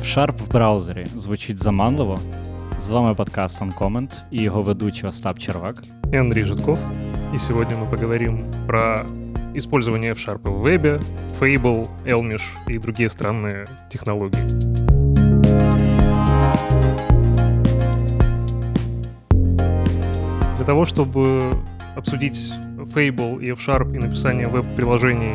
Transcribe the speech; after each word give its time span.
F-Sharp 0.00 0.42
в 0.48 0.52
браузері 0.52 1.06
звучить 1.16 1.58
заманливо. 1.58 2.18
З 2.80 2.90
вами 2.90 3.14
подкаст 3.14 3.62
Uncomment 3.62 4.12
и 4.30 4.42
его 4.42 4.62
ведущий 4.62 5.08
Остап 5.08 5.38
Червак. 5.38 5.76
И 6.12 6.16
Андрей 6.16 6.44
Житков. 6.44 6.78
И 7.34 7.38
сегодня 7.38 7.76
мы 7.76 7.86
поговорим 7.86 8.44
про 8.66 9.04
использование 9.54 10.12
F-Sharp 10.12 10.50
в 10.50 10.60
вебе, 10.60 11.00
Fable, 11.40 11.86
Elmish 12.06 12.42
и 12.68 12.78
другие 12.78 13.10
странные 13.10 13.66
технологии. 13.90 14.38
Для 20.56 20.66
того, 20.66 20.84
чтобы 20.84 21.40
обсудить 21.96 22.52
Fable 22.94 23.42
и 23.42 23.52
F-Sharp 23.52 23.94
и 23.94 23.98
написание 23.98 24.48
веб-приложений 24.48 25.34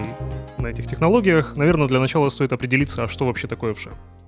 на 0.57 0.67
этих 0.67 0.87
технологиях, 0.87 1.55
наверное, 1.55 1.87
для 1.87 1.99
начала 1.99 2.29
стоит 2.29 2.51
определиться, 2.51 3.03
а 3.03 3.07
что 3.07 3.25
вообще 3.25 3.47
такое 3.47 3.71
F-Sharp. 3.71 4.24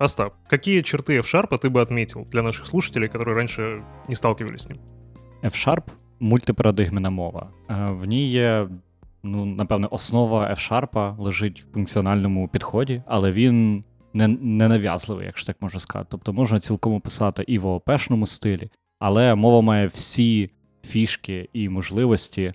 Остап, 0.00 0.34
какие 0.48 0.82
черты 0.82 1.18
F-Sharp 1.18 1.58
ты 1.58 1.70
бы 1.70 1.80
отметил 1.80 2.24
для 2.24 2.42
наших 2.42 2.66
слушателей, 2.66 3.08
которые 3.08 3.34
раньше 3.34 3.78
не 4.08 4.14
сталкивались 4.14 4.62
с 4.62 4.68
ним? 4.68 4.78
F-Sharp — 5.42 6.20
мультипарадигмена 6.20 7.10
мова. 7.10 7.50
В 7.68 8.04
ній 8.04 8.28
є, 8.28 8.68
ну, 9.22 9.44
напевне, 9.44 9.86
основа 9.90 10.50
F-Sharp 10.50 11.20
лежить 11.20 11.62
в 11.62 11.72
функціональному 11.74 12.48
підході, 12.48 13.02
але 13.06 13.32
він 13.32 13.84
не, 14.12 14.28
не 14.28 14.68
нав'язливий, 14.68 15.26
якщо 15.26 15.46
так 15.46 15.56
можна 15.60 15.80
сказати. 15.80 16.08
Тобто 16.10 16.32
можна 16.32 16.58
цілком 16.58 16.94
описати 16.94 17.44
і 17.46 17.58
в 17.58 17.66
ООП-шному 17.66 18.26
стилі, 18.26 18.70
але 18.98 19.34
мова 19.34 19.60
має 19.60 19.86
всі 19.86 20.50
фішки 20.84 21.48
і 21.52 21.68
можливості 21.68 22.52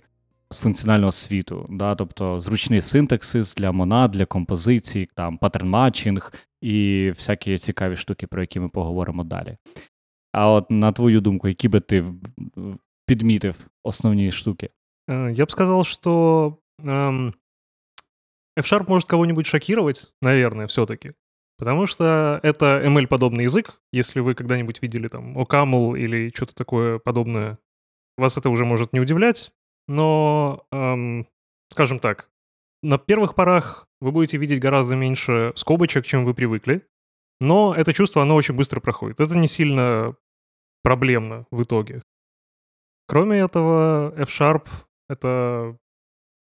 з 0.50 0.60
функціонального 0.60 1.12
світу, 1.12 1.66
да, 1.70 1.94
тобто 1.94 2.40
зручний 2.40 2.80
синтаксис 2.80 3.54
для 3.54 3.72
монад, 3.72 4.10
для 4.10 4.26
композицій, 4.26 5.08
там 5.14 5.38
паттерн-матчинг 5.38 6.34
і 6.60 7.08
всякі 7.14 7.58
цікаві 7.58 7.96
штуки, 7.96 8.26
про 8.26 8.40
які 8.40 8.60
ми 8.60 8.68
поговоримо 8.68 9.24
далі. 9.24 9.56
А 10.32 10.50
от 10.50 10.70
на 10.70 10.92
твою 10.92 11.20
думку, 11.20 11.48
які 11.48 11.68
би 11.68 11.80
ти 11.80 12.04
підмітив 13.06 13.68
основні 13.82 14.30
штуки? 14.30 14.70
Э, 15.08 15.30
я 15.32 15.44
бы 15.44 15.50
сказал, 15.50 15.84
что 15.84 16.60
эм, 16.80 17.34
F-Sharp 18.58 18.88
может 18.88 19.08
кого-нибудь 19.08 19.46
шокировать, 19.46 20.12
наверное, 20.20 20.66
все-таки. 20.66 21.12
Потому 21.58 21.86
что 21.86 22.40
это 22.42 22.82
ML-подобный 22.84 23.44
язык. 23.44 23.80
Если 23.92 24.20
вы 24.20 24.34
когда-нибудь 24.34 24.82
видели 24.82 25.08
там 25.08 25.38
OCaml 25.38 25.98
или 25.98 26.32
что-то 26.34 26.54
такое 26.54 26.98
подобное, 26.98 27.58
вас 28.16 28.36
это 28.36 28.48
уже 28.50 28.64
может 28.64 28.92
не 28.92 29.00
удивлять. 29.00 29.52
Но, 29.88 30.64
эм, 30.72 31.26
скажем 31.70 31.98
так, 31.98 32.30
на 32.82 32.98
первых 32.98 33.34
порах 33.34 33.85
вы 33.99 34.11
будете 34.11 34.37
видеть 34.37 34.59
гораздо 34.59 34.95
меньше 34.95 35.53
скобочек, 35.55 36.05
чем 36.05 36.25
вы 36.25 36.33
привыкли. 36.33 36.87
Но 37.39 37.73
это 37.75 37.93
чувство, 37.93 38.21
оно 38.21 38.35
очень 38.35 38.55
быстро 38.55 38.79
проходит. 38.79 39.19
Это 39.19 39.35
не 39.35 39.47
сильно 39.47 40.15
проблемно 40.83 41.45
в 41.51 41.63
итоге. 41.63 42.01
Кроме 43.07 43.39
этого, 43.39 44.13
F-Sharp— 44.17 44.67
это, 45.09 45.77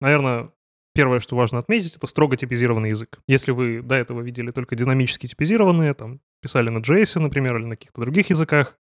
наверное, 0.00 0.52
первое, 0.94 1.20
что 1.20 1.36
важно 1.36 1.58
отметить, 1.58 1.96
это 1.96 2.06
строго 2.06 2.36
типизированный 2.36 2.90
язык. 2.90 3.20
Если 3.28 3.52
вы 3.52 3.82
до 3.82 3.94
этого 3.94 4.20
видели 4.20 4.50
только 4.50 4.74
динамически 4.74 5.26
типизированные, 5.26 5.94
там, 5.94 6.20
писали 6.42 6.70
на 6.70 6.78
JS, 6.78 7.20
например, 7.20 7.56
или 7.56 7.64
на 7.64 7.74
каких-то 7.76 8.00
других 8.00 8.30
языках, 8.30 8.78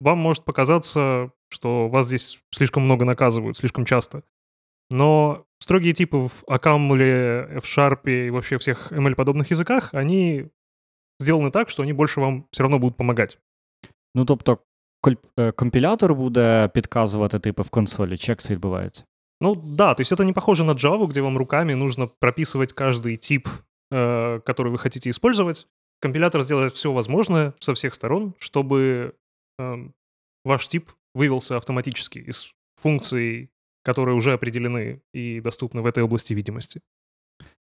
вам 0.00 0.18
может 0.18 0.44
показаться, 0.44 1.30
что 1.50 1.88
вас 1.88 2.06
здесь 2.06 2.40
слишком 2.50 2.84
много 2.84 3.04
наказывают, 3.04 3.58
слишком 3.58 3.84
часто. 3.84 4.24
Но 4.90 5.46
строгие 5.63 5.93
типы 5.93 6.17
в 6.17 6.43
Акамле, 6.47 7.47
F-Sharp 7.57 8.09
и 8.09 8.29
вообще 8.29 8.57
всех 8.57 8.91
ML-подобных 8.91 9.51
языках, 9.51 9.93
они 9.93 10.47
сделаны 11.19 11.51
так, 11.51 11.69
что 11.69 11.83
они 11.83 11.93
больше 11.93 12.21
вам 12.21 12.47
все 12.51 12.63
равно 12.63 12.79
будут 12.79 12.97
помогать. 12.97 13.37
Ну, 14.15 14.25
тобто, 14.25 14.59
компілятор 15.55 16.15
буде 16.15 16.69
підказувати 16.73 17.39
типи 17.39 17.61
в 17.61 17.69
консолі, 17.69 18.17
чи 18.17 18.31
як 18.31 18.39
це 18.39 18.53
відбувається? 18.53 19.05
Ну 19.41 19.55
да, 19.55 19.93
то 19.93 20.01
есть 20.01 20.11
это 20.11 20.25
не 20.25 20.33
похоже 20.33 20.63
на 20.63 20.73
Java, 20.73 21.07
где 21.07 21.21
вам 21.21 21.37
руками 21.37 21.73
нужно 21.73 22.07
прописывать 22.07 22.73
каждый 22.73 23.15
тип, 23.15 23.47
э, 23.91 24.41
который 24.41 24.69
вы 24.69 24.77
хотите 24.77 25.09
использовать. 25.09 25.67
Компилятор 26.01 26.41
сделает 26.41 26.73
все 26.73 26.91
возможное 26.91 27.53
со 27.59 27.73
всех 27.73 27.93
сторон, 27.93 28.33
чтобы 28.39 29.15
э, 29.57 29.75
ваш 30.43 30.67
тип 30.67 30.91
вывелся 31.15 31.55
автоматически 31.55 32.19
из 32.19 32.53
функций, 32.75 33.49
которые 33.83 34.15
уже 34.15 34.33
определены 34.33 35.01
и 35.13 35.41
доступны 35.41 35.81
в 35.81 35.85
этой 35.85 36.03
области 36.03 36.33
видимости. 36.33 36.81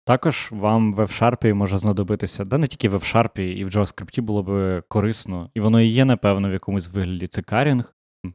Також 0.06 0.48
вам 0.50 0.94
в 0.94 1.00
F-Sharp 1.00 1.54
може 1.54 1.78
знадобитися, 1.78 2.44
да 2.44 2.58
не 2.58 2.66
тільки 2.66 2.88
в 2.88 2.94
F-Sharp, 2.94 3.40
і 3.40 3.64
в 3.64 3.68
JavaScript 3.68 4.22
було 4.22 4.42
би 4.42 4.82
корисно, 4.88 5.50
і 5.54 5.60
воно 5.60 5.80
і 5.80 5.86
є, 5.86 6.04
напевно, 6.04 6.48
в 6.48 6.52
якомусь 6.52 6.92
вигляді 6.92 7.26
це 7.26 7.42
карінг, 7.42 7.94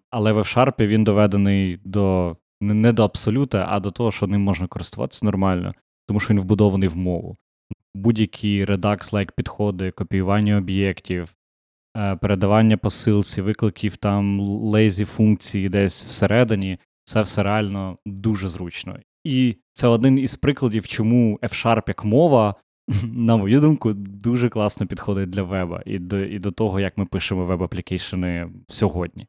але 0.09 0.31
в 0.31 0.37
F-Sharp 0.37 0.87
він 0.87 1.03
доведений 1.03 1.79
до 1.83 2.37
не 2.61 2.93
до 2.93 3.03
абсолюта, 3.03 3.65
а 3.69 3.79
до 3.79 3.91
того, 3.91 4.11
що 4.11 4.27
ним 4.27 4.41
можна 4.41 4.67
користуватися 4.67 5.25
нормально, 5.25 5.73
тому 6.07 6.19
що 6.19 6.33
він 6.33 6.41
вбудований 6.41 6.89
в 6.89 6.97
мову. 6.97 7.37
Будь-які 7.95 8.65
Redux-like 8.65 9.31
підходи, 9.35 9.91
копіювання 9.91 10.57
об'єктів, 10.57 11.35
Е, 11.97 12.15
передавання 12.15 12.77
посилці, 12.77 13.41
викликів 13.41 13.97
там 13.97 14.39
лейзі 14.41 15.05
функції 15.05 15.69
десь 15.69 16.05
всередині, 16.05 16.79
це 17.03 17.21
все 17.21 17.43
реально 17.43 17.97
дуже 18.05 18.49
зручно. 18.49 18.99
І 19.23 19.55
це 19.73 19.87
один 19.87 20.19
із 20.19 20.35
прикладів, 20.35 20.87
чому 20.87 21.39
F-Sharp 21.41 21.83
як 21.87 22.05
мова, 22.05 22.55
на 23.03 23.37
мою 23.37 23.61
думку, 23.61 23.93
дуже 23.93 24.49
класно 24.49 24.87
підходить 24.87 25.29
для 25.29 25.43
веба 25.43 25.83
і 25.85 25.99
до 25.99 26.19
і 26.19 26.39
до 26.39 26.51
того, 26.51 26.79
як 26.79 26.97
ми 26.97 27.05
пишемо 27.05 27.45
веб-аплікейшени 27.45 28.49
сьогодні. 28.67 29.27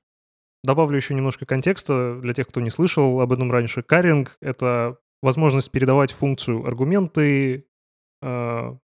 Добавлю 0.65 0.97
еще 0.97 1.15
немножко 1.15 1.47
контекста 1.47 2.21
для 2.23 2.33
тех, 2.33 2.47
кто 2.47 2.61
не 2.61 2.71
слышал 2.71 3.21
об 3.21 3.33
этом 3.33 3.51
раньше. 3.51 3.83
Каринг — 3.83 4.43
это 4.43 4.97
возможность 5.23 5.71
передавать 5.71 6.11
функцию 6.11 6.67
аргументы 6.67 7.65
э, 8.23 8.77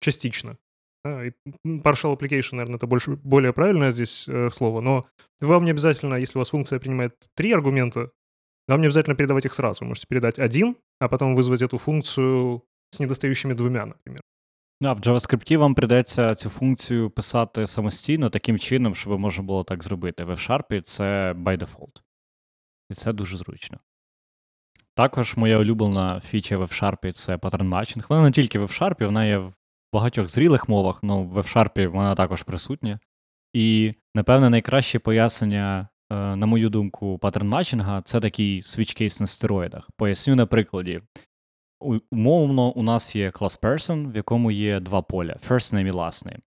частично. 0.00 0.56
Да, 1.04 1.24
и 1.24 1.32
partial 1.64 2.16
application, 2.16 2.56
наверное, 2.56 2.76
это 2.76 2.86
больше, 2.86 3.16
более 3.16 3.52
правильное 3.52 3.90
здесь 3.90 4.28
э, 4.28 4.50
слово, 4.50 4.80
но 4.80 5.04
вам 5.40 5.64
не 5.64 5.70
обязательно, 5.70 6.16
если 6.16 6.38
у 6.38 6.40
вас 6.40 6.50
функция 6.50 6.80
принимает 6.80 7.14
три 7.34 7.52
аргумента, 7.52 8.10
вам 8.68 8.80
не 8.80 8.86
обязательно 8.86 9.16
передавать 9.16 9.46
их 9.46 9.54
сразу. 9.54 9.84
Вы 9.84 9.88
можете 9.88 10.06
передать 10.08 10.38
один, 10.38 10.76
а 11.00 11.08
потом 11.08 11.34
вызвать 11.34 11.62
эту 11.62 11.78
функцию 11.78 12.62
з 12.90 13.00
недостаючими 13.00 13.54
двома, 13.54 13.86
наприклад. 13.86 14.22
А 14.84 14.92
в 14.92 15.00
JavaScript 15.00 15.56
вам 15.56 15.74
прийдеться 15.74 16.34
цю 16.34 16.48
функцію 16.48 17.10
писати 17.10 17.66
самостійно 17.66 18.30
таким 18.30 18.58
чином, 18.58 18.94
щоб 18.94 19.20
можна 19.20 19.44
було 19.44 19.64
так 19.64 19.84
зробити. 19.84 20.24
В 20.24 20.30
F-Sharp 20.30 20.80
це 20.80 21.32
by 21.32 21.58
default. 21.58 22.02
І 22.90 22.94
це 22.94 23.12
дуже 23.12 23.36
зручно. 23.36 23.78
Також 24.94 25.36
моя 25.36 25.58
улюблена 25.58 26.20
фіча 26.20 26.58
в 26.58 26.62
F-Sharp 26.62 27.12
це 27.12 27.38
паттерн 27.38 27.68
матчинг. 27.68 28.06
Вона 28.08 28.22
не 28.22 28.32
тільки 28.32 28.58
в 28.58 28.62
F-Sharp, 28.62 29.04
вона 29.04 29.26
є 29.26 29.38
в 29.38 29.54
багатьох 29.93 30.29
зрілих 30.29 30.69
мовах, 30.69 30.99
ну 31.03 31.23
в 31.23 31.37
F-Sharp 31.37 31.87
вона 31.87 32.15
також 32.15 32.43
присутня. 32.43 32.99
І, 33.53 33.93
напевне, 34.15 34.49
найкраще 34.49 34.99
пояснення, 34.99 35.87
е, 36.11 36.15
на 36.15 36.45
мою 36.45 36.69
думку, 36.69 37.17
паттерн 37.17 37.47
матчинга 37.47 38.01
це 38.01 38.19
такий 38.19 38.61
case 39.01 39.21
на 39.21 39.27
стероїдах. 39.27 39.89
Поясню 39.97 40.35
на 40.35 40.45
прикладі. 40.45 40.99
Умовно, 42.11 42.71
у 42.71 42.83
нас 42.83 43.15
є 43.15 43.31
клас 43.31 43.61
person, 43.61 44.11
в 44.11 44.15
якому 44.15 44.51
є 44.51 44.79
два 44.79 45.01
поля: 45.01 45.35
first 45.49 45.75
name 45.75 45.87
і 45.87 45.91
last 45.91 46.27
name. 46.27 46.39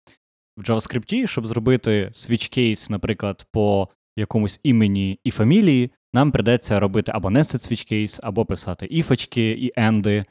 В 0.57 0.61
JavaScript, 0.61 1.27
щоб 1.27 1.47
зробити 1.47 2.09
case, 2.57 2.91
наприклад, 2.91 3.45
по 3.51 3.89
якомусь 4.15 4.59
імені 4.63 5.19
і 5.23 5.31
фамілії, 5.31 5.91
нам 6.13 6.31
придеться 6.31 6.79
робити 6.79 7.11
або 7.15 7.29
nested 7.29 7.93
case, 7.93 8.19
або 8.23 8.45
писати 8.45 8.87
іфочки 8.89 9.51
і 9.51 9.71
енди 9.75 10.15
е, 10.17 10.25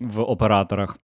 в 0.00 0.20
операторах. 0.20 0.98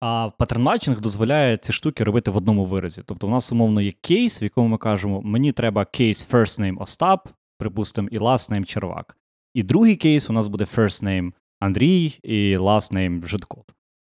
А 0.00 0.30
паттерн-матчинг 0.38 1.00
дозволяє 1.00 1.56
ці 1.56 1.72
штуки 1.72 2.04
робити 2.04 2.30
в 2.30 2.36
одному 2.36 2.64
виразі. 2.64 3.02
Тобто, 3.06 3.26
у 3.26 3.30
нас 3.30 3.52
умовно 3.52 3.80
є 3.80 3.92
кейс, 3.92 4.42
в 4.42 4.44
якому 4.44 4.68
ми 4.68 4.78
кажемо, 4.78 5.22
мені 5.22 5.52
треба 5.52 5.84
кейс 5.84 6.30
first 6.30 6.60
name 6.60 6.82
Остап, 6.82 7.28
припустимо, 7.58 8.08
і 8.12 8.18
last 8.18 8.52
name 8.52 8.64
Червак. 8.64 9.16
І 9.54 9.62
другий 9.62 9.96
кейс 9.96 10.30
у 10.30 10.32
нас 10.32 10.46
буде 10.46 10.64
first 10.64 11.04
name 11.04 11.32
Андрій 11.60 12.18
і 12.22 12.56
last 12.56 12.94
name 12.94 13.26
Житков. 13.26 13.64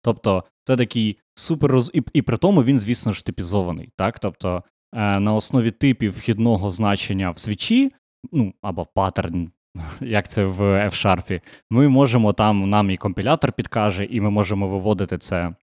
Тобто, 0.03 0.45
це 0.65 0.77
такий 0.77 1.19
супер 1.35 1.71
роз... 1.71 1.91
І, 1.95 2.03
і 2.13 2.23
при 2.23 2.37
тому 2.37 2.65
він, 2.65 2.79
звісно 2.79 3.13
ж, 3.13 3.25
типізований. 3.25 3.91
Так? 3.97 4.19
Тобто, 4.19 4.63
е, 4.95 5.21
на 5.21 5.35
основі 5.35 5.71
типів 5.71 6.19
вхідного 6.19 6.71
значення 6.71 7.31
в 7.31 7.39
свічі, 7.39 7.93
ну 8.33 8.55
або 8.63 8.87
паттерн, 8.95 9.51
як 10.01 10.29
це 10.29 10.45
в 10.45 10.63
F-Sharp, 10.63 11.41
ми 11.71 11.89
можемо 11.89 12.33
там, 12.33 12.71
нам 12.71 12.91
і 12.91 12.97
компілятор 12.97 13.53
підкаже, 13.53 14.05
і 14.05 14.21
ми 14.21 14.31
можемо 14.31 14.69
виводити 14.69 15.19
це 15.19 15.55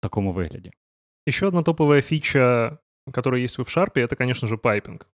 такому 0.00 0.32
выгляде. 0.32 0.72
Еще 1.26 1.48
одна 1.48 1.62
топовая 1.62 2.00
фича, 2.00 2.80
которая 3.12 3.40
есть 3.40 3.58
в 3.58 3.62
F-Sharp, 3.62 3.92
это, 3.94 4.16
конечно 4.16 4.48
же, 4.48 4.56
пайпинг. 4.56 5.08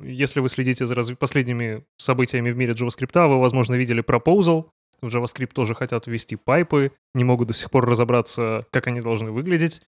Если 0.00 0.40
вы 0.40 0.48
следите 0.48 0.86
за 0.86 0.94
разв... 0.94 1.18
последними 1.18 1.84
событиями 1.98 2.50
в 2.50 2.56
мире 2.56 2.72
JavaScript, 2.72 3.28
вы, 3.28 3.40
возможно, 3.40 3.74
видели 3.74 4.02
Proposal. 4.02 4.70
В 5.00 5.08
JavaScript 5.08 5.52
тоже 5.52 5.74
хотят 5.74 6.06
ввести 6.06 6.36
пайпы, 6.36 6.92
не 7.14 7.24
могут 7.24 7.48
до 7.48 7.54
сих 7.54 7.70
пор 7.70 7.86
разобраться, 7.86 8.66
как 8.70 8.86
они 8.86 9.00
должны 9.00 9.32
выглядеть. 9.32 9.82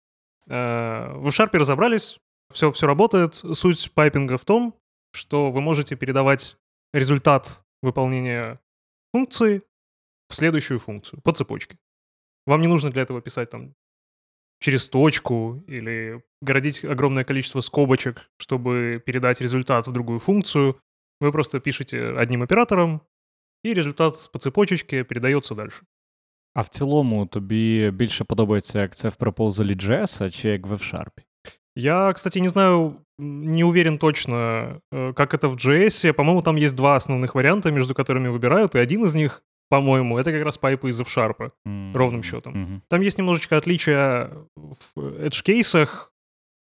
Э, 0.48 1.12
в 1.14 1.28
F-Sharp 1.28 1.56
разобрались, 1.56 2.18
все, 2.52 2.70
все 2.72 2.86
работает. 2.86 3.34
Суть 3.34 3.92
пайпинга 3.92 4.38
в 4.38 4.44
том, 4.44 4.74
что 5.12 5.50
вы 5.50 5.60
можете 5.60 5.96
передавать 5.96 6.56
результат 6.92 7.64
выполнения 7.82 8.60
функции 9.12 9.62
в 10.28 10.34
следующую 10.34 10.78
функцию 10.80 11.20
по 11.22 11.32
цепочке. 11.32 11.78
Вам 12.46 12.60
не 12.60 12.66
нужно 12.66 12.90
для 12.90 13.02
этого 13.02 13.22
писать 13.22 13.50
там 13.50 13.74
через 14.59 14.89
точку 14.89 15.63
или 15.67 16.21
городить 16.41 16.85
огромное 16.85 17.23
количество 17.23 17.61
скобочек, 17.61 18.29
чтобы 18.37 19.01
передать 19.05 19.41
результат 19.41 19.87
в 19.87 19.91
другую 19.91 20.19
функцию. 20.19 20.79
Вы 21.21 21.31
просто 21.31 21.59
пишете 21.59 22.13
одним 22.17 22.41
оператором, 22.41 23.01
і 23.63 23.73
результат 23.73 24.29
по 24.33 24.39
цепочечці 24.39 25.03
передається 25.03 25.55
далі. 25.55 25.69
А 26.53 26.61
в 26.61 26.67
цілому 26.67 27.25
тобі 27.25 27.91
більше 27.91 28.23
подобається, 28.23 28.81
як 28.81 28.95
це 28.95 29.09
в 29.09 29.15
Proposal 29.19 29.75
JS, 29.75 30.31
чи 30.31 30.49
як 30.49 30.67
в 30.67 30.73
F-Sharp? 30.73 31.11
Я, 31.75 32.13
кстати, 32.13 32.41
не 32.41 32.49
знаю, 32.49 32.95
не 33.17 33.63
уверен 33.63 33.97
точно, 33.97 34.81
э, 34.91 35.13
как 35.13 35.33
это 35.33 35.47
в 35.47 35.55
JS. 35.55 36.13
По-моему, 36.13 36.41
там 36.41 36.57
есть 36.57 36.75
два 36.75 36.97
основных 36.97 37.35
варианта, 37.35 37.71
между 37.71 37.93
которыми 37.93 38.27
выбирают, 38.27 38.75
и 38.75 38.79
один 38.79 39.03
из 39.03 39.15
них, 39.15 39.43
по-моему, 39.69 40.17
это 40.17 40.31
как 40.31 40.43
раз 40.43 40.57
пайпы 40.57 40.89
из 40.89 40.99
F-Sharp, 40.99 41.51
mm-hmm. 41.67 41.93
ровным 41.93 42.23
счетом. 42.23 42.53
Mm-hmm. 42.53 42.81
Там 42.89 43.01
есть 43.01 43.17
немножечко 43.17 43.57
отличия 43.57 44.31
в 44.55 44.97
edge-кейсах. 44.97 46.11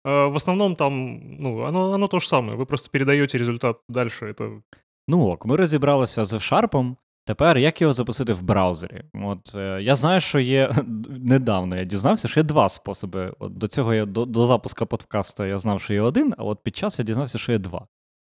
Э, 0.06 0.28
в 0.28 0.36
основном 0.36 0.76
там, 0.76 1.40
ну, 1.42 1.62
оно, 1.62 1.92
оно 1.92 2.08
то 2.08 2.18
же 2.18 2.26
самое. 2.26 2.56
Вы 2.56 2.64
просто 2.66 2.90
передаете 2.90 3.38
результат 3.38 3.76
дальше. 3.88 4.26
Это 4.26 4.62
Ну 5.08 5.26
ок, 5.26 5.46
ми 5.46 5.56
розібралися 5.56 6.24
з 6.24 6.34
F-Sharp. 6.34 6.96
Тепер 7.26 7.58
як 7.58 7.80
його 7.80 7.92
запустити 7.92 8.32
в 8.32 8.42
браузері? 8.42 9.02
От 9.14 9.54
е, 9.56 9.78
я 9.82 9.94
знаю, 9.94 10.20
що 10.20 10.38
є 10.38 10.70
недавно 11.08 11.76
я 11.76 11.84
дізнався, 11.84 12.28
що 12.28 12.40
є 12.40 12.44
два 12.44 12.68
способи. 12.68 13.32
От 13.38 13.58
До 13.58 13.66
цього 13.68 13.94
я 13.94 14.04
до, 14.04 14.24
до 14.24 14.46
запуску 14.46 14.86
подкасту 14.86 15.44
я 15.44 15.58
знав, 15.58 15.80
що 15.80 15.94
є 15.94 16.00
один, 16.00 16.34
а 16.38 16.44
от 16.44 16.62
під 16.62 16.76
час 16.76 16.98
я 16.98 17.04
дізнався, 17.04 17.38
що 17.38 17.52
є 17.52 17.58
два. 17.58 17.86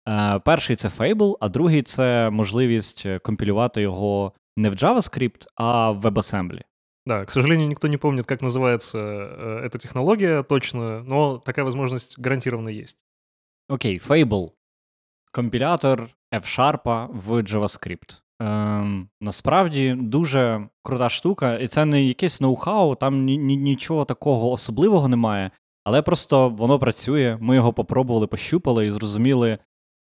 Е, 0.08 0.40
Перший 0.44 0.76
це 0.76 0.88
Fable, 0.88 1.36
а 1.40 1.48
другий 1.48 1.82
це 1.82 2.30
можливість 2.30 3.02
е, 3.06 3.18
компілювати 3.18 3.82
його 3.82 4.32
не 4.56 4.70
в 4.70 4.74
JavaScript, 4.74 5.46
а 5.56 5.92
в 5.92 6.06
WebAssembly. 6.06 6.62
Да, 7.06 7.24
к 7.24 7.30
сожалению, 7.30 7.68
никто 7.68 7.88
не 7.88 7.96
помнит, 7.96 8.26
как 8.26 8.42
называется 8.42 8.98
э, 8.98 9.62
эта 9.64 9.78
технология 9.78 10.42
точно, 10.42 11.02
но 11.02 11.38
такая 11.38 11.64
возможность 11.64 12.18
гарантированно 12.18 12.68
есть. 12.68 12.98
Окей, 13.68 13.98
Fable 13.98 14.50
компілятор 15.32 16.08
F-Sharp 16.34 17.08
в 17.12 17.42
JavaScript. 17.42 18.20
Ем, 18.40 19.08
Насправді 19.20 19.96
дуже 19.98 20.68
крута 20.82 21.08
штука, 21.08 21.58
і 21.58 21.68
це 21.68 21.84
не 21.84 22.02
якесь 22.02 22.42
ноу-хау, 22.42 22.96
там 22.96 23.24
ні, 23.24 23.38
ні, 23.38 23.56
нічого 23.56 24.04
такого 24.04 24.50
особливого 24.50 25.08
немає, 25.08 25.50
але 25.84 26.02
просто 26.02 26.48
воно 26.48 26.78
працює. 26.78 27.38
Ми 27.40 27.54
його 27.54 27.72
попробували, 27.72 28.26
пощупали 28.26 28.86
і 28.86 28.90
зрозуміли, 28.90 29.58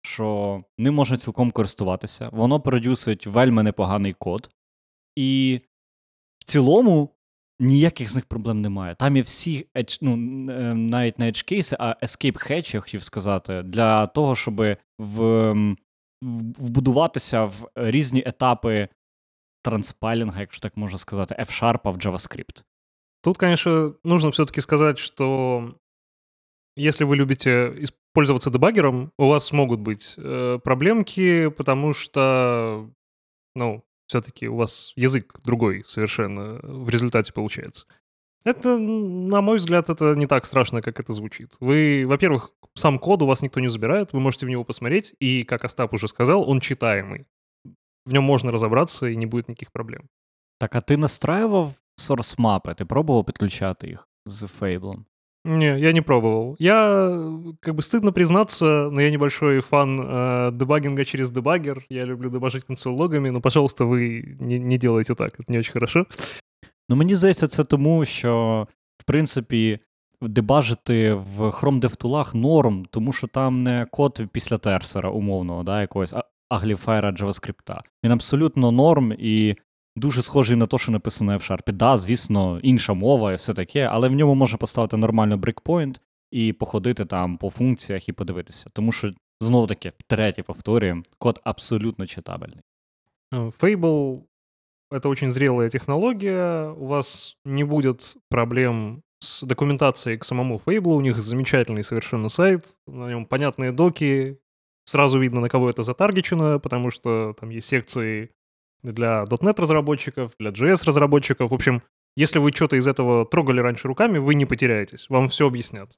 що 0.02 0.64
ним 0.78 0.94
можна 0.94 1.18
цілком 1.18 1.52
користуватися. 1.52 2.30
Воно 2.32 2.60
продюсить 2.60 3.28
вельми 3.28 3.64
непоганий 3.64 4.14
код. 4.14 4.50
І 5.16 5.62
в 6.40 6.44
цілому 6.44 7.18
Ніяких 7.60 8.12
з 8.12 8.16
них 8.16 8.26
проблем 8.26 8.62
немає. 8.62 8.96
Там 8.96 9.16
є 9.16 9.22
всі 9.22 9.68
ну, 10.02 10.16
навіть 10.76 11.20
не 11.20 11.26
edge 11.26 11.46
кейси, 11.46 11.76
а 11.80 11.96
escape 12.04 12.52
hatch, 12.52 12.76
я 12.76 12.82
хотів 12.82 13.04
сказати, 13.04 13.64
для 13.64 14.08
того, 14.08 14.36
щоб 14.36 14.62
в, 15.00 15.54
вбудуватися 16.58 17.46
в 17.46 17.70
різні 17.76 18.24
етапи 18.26 18.88
транспайлінга, 19.64 20.40
якщо 20.40 20.62
так 20.62 20.78
можна 20.78 20.98
сказати, 20.98 21.36
F-Sharp 21.40 21.92
в 21.92 21.98
JavaScript. 21.98 22.64
Тут, 23.24 23.38
конечно, 23.38 23.94
нужно 24.04 24.30
все-таки 24.30 24.62
сказать, 24.62 24.98
что 24.98 25.70
если 26.78 27.04
вы 27.04 27.16
любите 27.16 27.74
пользоваться 28.14 28.50
дебаггером, 28.50 29.12
у 29.18 29.28
вас 29.28 29.52
могут 29.52 29.80
быть 29.80 30.16
э, 30.18 30.60
проблемки, 30.64 31.50
потому 31.50 31.94
что, 31.94 32.90
ну, 33.56 33.84
все-таки 34.08 34.48
у 34.48 34.56
вас 34.56 34.94
язык 34.96 35.40
другой 35.44 35.84
совершенно 35.86 36.60
в 36.64 36.90
результате 36.90 37.34
получается. 37.34 37.86
Это, 38.46 38.78
на 38.78 39.42
мой 39.42 39.58
взгляд, 39.58 39.90
это 39.90 40.16
не 40.16 40.28
так 40.28 40.46
страшно, 40.46 40.82
как 40.82 41.00
это 41.00 41.14
звучит. 41.14 41.56
Вы, 41.60 42.06
во-первых, 42.08 42.52
сам 42.76 43.00
код 43.00 43.22
у 43.22 43.26
вас 43.26 43.42
никто 43.42 43.60
не 43.60 43.68
забирает, 43.68 44.14
вы 44.14 44.20
можете 44.20 44.46
в 44.46 44.50
него 44.50 44.64
посмотреть, 44.64 45.14
и, 45.20 45.44
как 45.44 45.66
Остап 45.66 45.94
уже 45.94 46.08
сказал, 46.08 46.50
он 46.50 46.62
читаемый. 46.62 47.26
В 48.06 48.14
нем 48.14 48.24
можно 48.24 48.52
разобраться, 48.52 49.08
и 49.08 49.16
не 49.18 49.26
будет 49.26 49.50
никаких 49.50 49.72
проблем. 49.72 50.08
Так, 50.60 50.76
а 50.76 50.82
ти 50.82 50.98
настраював 50.98 51.74
source 52.00 52.36
мапи? 52.38 52.74
Ти 52.74 52.86
пробував 52.86 53.26
підключати 53.26 53.88
їх 53.88 54.08
з 54.26 54.44
Fable? 54.44 55.04
Не, 55.47 55.81
я 55.81 55.93
не 55.93 56.03
пробовал. 56.03 56.55
Я, 56.59 57.11
как 57.61 57.75
бы 57.75 57.83
стыдно 57.83 58.13
признаться, 58.13 58.91
но 58.93 59.01
я 59.01 59.11
небольшой 59.11 59.61
фан 59.61 60.01
э, 60.01 60.51
дебагинга 60.53 61.05
через 61.05 61.31
дебаггер. 61.31 61.85
Я 61.89 62.05
люблю 62.05 62.31
дебажить 62.31 62.65
консоль-логами, 62.65 63.31
но, 63.31 63.41
пожалуйста, 63.41 63.85
вы 63.85 64.37
не, 64.39 64.59
не 64.61 64.79
делайте 64.79 65.15
так, 65.15 65.41
это 65.41 65.51
не 65.51 65.59
очень 65.59 65.73
хорошо. 65.73 66.07
Ну, 66.89 66.97
мені 66.97 67.15
здається, 67.15 67.49
це 67.49 67.65
тому, 67.65 68.05
що, 68.05 68.67
в 68.99 69.05
принципі, 69.05 69.79
дебажити 70.21 71.13
в 71.15 71.41
Chrome 71.41 71.81
DevTools 71.81 72.37
норм, 72.37 72.87
тому 72.91 73.13
що 73.13 73.27
там 73.27 73.63
не 73.63 73.87
код 73.91 74.21
після 74.33 74.59
терсера, 74.59 75.11
умовного, 75.11 75.63
да, 75.63 75.81
якогось 75.81 76.15
агліфайра 76.49 77.11
JavaScript. 77.11 77.81
Він 78.05 78.13
абсолютно 78.13 78.73
норм 78.73 79.13
і 79.19 79.57
дуже 79.97 80.23
схожий 80.23 80.57
на 80.57 80.67
те, 80.67 80.79
що 80.79 80.93
написано 80.93 81.37
в 81.37 81.41
Sharp. 81.41 81.73
Да, 81.73 81.97
звісно, 81.97 82.61
інша 82.63 82.95
мова 82.95 83.33
і 83.33 83.37
все 83.37 83.55
таке, 83.55 83.81
але 83.81 84.09
в 84.09 84.13
ньому 84.13 84.35
можна 84.35 84.59
поставити 84.59 84.97
нормально 84.97 85.37
брейкпоінт 85.37 86.01
і 86.31 86.53
походити 86.53 87.05
там 87.05 87.39
по 87.39 87.51
функціях 87.51 88.09
і 88.09 88.13
подивитися. 88.13 88.71
Тому 88.73 88.93
що, 88.93 89.13
знову 89.41 89.67
таки, 89.67 89.93
втретє 89.99 90.43
повторюємо, 90.43 91.03
код 91.19 91.41
абсолютно 91.45 92.07
читабельний. 92.07 92.61
Fable — 93.33 94.91
это 94.91 95.09
очень 95.09 95.33
зрелая 95.33 95.71
технология, 95.71 96.69
у 96.69 96.87
вас 96.87 97.37
не 97.45 97.65
будет 97.65 98.17
проблем 98.29 99.03
с 99.21 99.47
документацией 99.47 100.19
к 100.19 100.25
самому 100.25 100.61
Fable, 100.67 100.95
у 100.95 101.01
них 101.01 101.17
замечательный 101.21 101.83
совершенно 101.83 102.29
сайт, 102.29 102.77
на 102.87 103.09
нем 103.09 103.27
понятные 103.27 103.73
доки, 103.73 104.39
сразу 104.85 105.19
видно, 105.19 105.41
на 105.41 105.49
кого 105.49 105.71
это 105.71 105.83
затаргечено, 105.83 106.59
потому 106.59 106.91
что 106.91 107.35
там 107.41 107.51
есть 107.51 107.69
секции 107.69 108.31
для 108.92 109.24
.NET 109.24 109.62
разработчиков, 109.62 110.32
для 110.40 110.52
JS 110.52 110.86
разработчиков. 110.86 111.52
В 111.52 111.54
общем, 111.54 111.82
если 112.16 112.40
вы 112.40 112.52
что-то 112.52 112.76
из 112.76 112.88
этого 112.88 113.26
трогали 113.26 113.60
раньше 113.60 113.88
руками, 113.88 114.18
вы 114.18 114.36
не 114.36 114.46
потеряетесь, 114.46 115.10
вам 115.10 115.28
все 115.28 115.48
объяснят. 115.48 115.98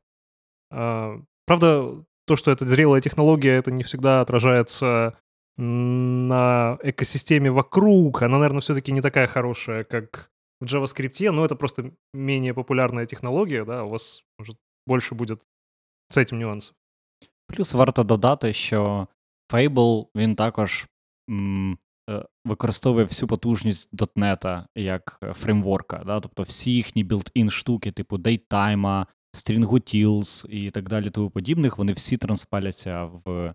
А, 0.72 1.22
правда, 1.46 2.04
то, 2.26 2.36
что 2.36 2.52
это 2.52 2.68
зрелая 2.68 3.02
технология, 3.02 3.56
это 3.58 3.72
не 3.72 3.84
всегда 3.84 4.22
отражается 4.22 5.18
на 5.58 6.78
экосистеме 6.84 7.52
вокруг. 7.52 8.22
Она, 8.22 8.38
наверное, 8.38 8.62
все-таки 8.62 8.92
не 8.92 9.02
такая 9.02 9.28
хорошая, 9.28 9.84
как 9.84 10.32
в 10.62 10.66
JavaScript, 10.66 11.32
но 11.32 11.46
это 11.46 11.56
просто 11.56 11.92
менее 12.14 12.54
популярная 12.54 13.06
технология, 13.06 13.66
да, 13.66 13.84
у 13.84 13.90
вас, 13.90 14.24
может, 14.38 14.58
больше 14.88 15.16
будет 15.16 15.42
з 16.10 16.26
цим 16.26 16.40
нюансом. 16.40 16.76
Плюс 17.48 17.74
варто 17.74 18.04
додати, 18.04 18.54
що 18.54 19.08
Fable, 19.52 20.08
він 20.16 20.36
також 20.36 20.88
м, 21.30 21.78
використовує 22.46 23.06
всю 23.06 23.28
потужність 23.28 23.94
.NET 23.94 24.66
як 24.76 25.20
фреймворка, 25.34 26.04
да? 26.06 26.20
тобто 26.20 26.44
всі 26.44 26.72
їхні 26.72 27.06
built-in 27.06 27.50
штуки, 27.50 27.92
типу 27.92 28.18
Datetime, 28.18 29.06
StringUtils 29.34 30.50
і 30.50 30.72
так 30.72 30.90
далі, 30.90 31.10
тому 31.10 31.30
подібних, 31.30 31.78
вони 31.78 31.94
всі 31.94 32.18
транспаляться 32.18 33.04
в 33.04 33.54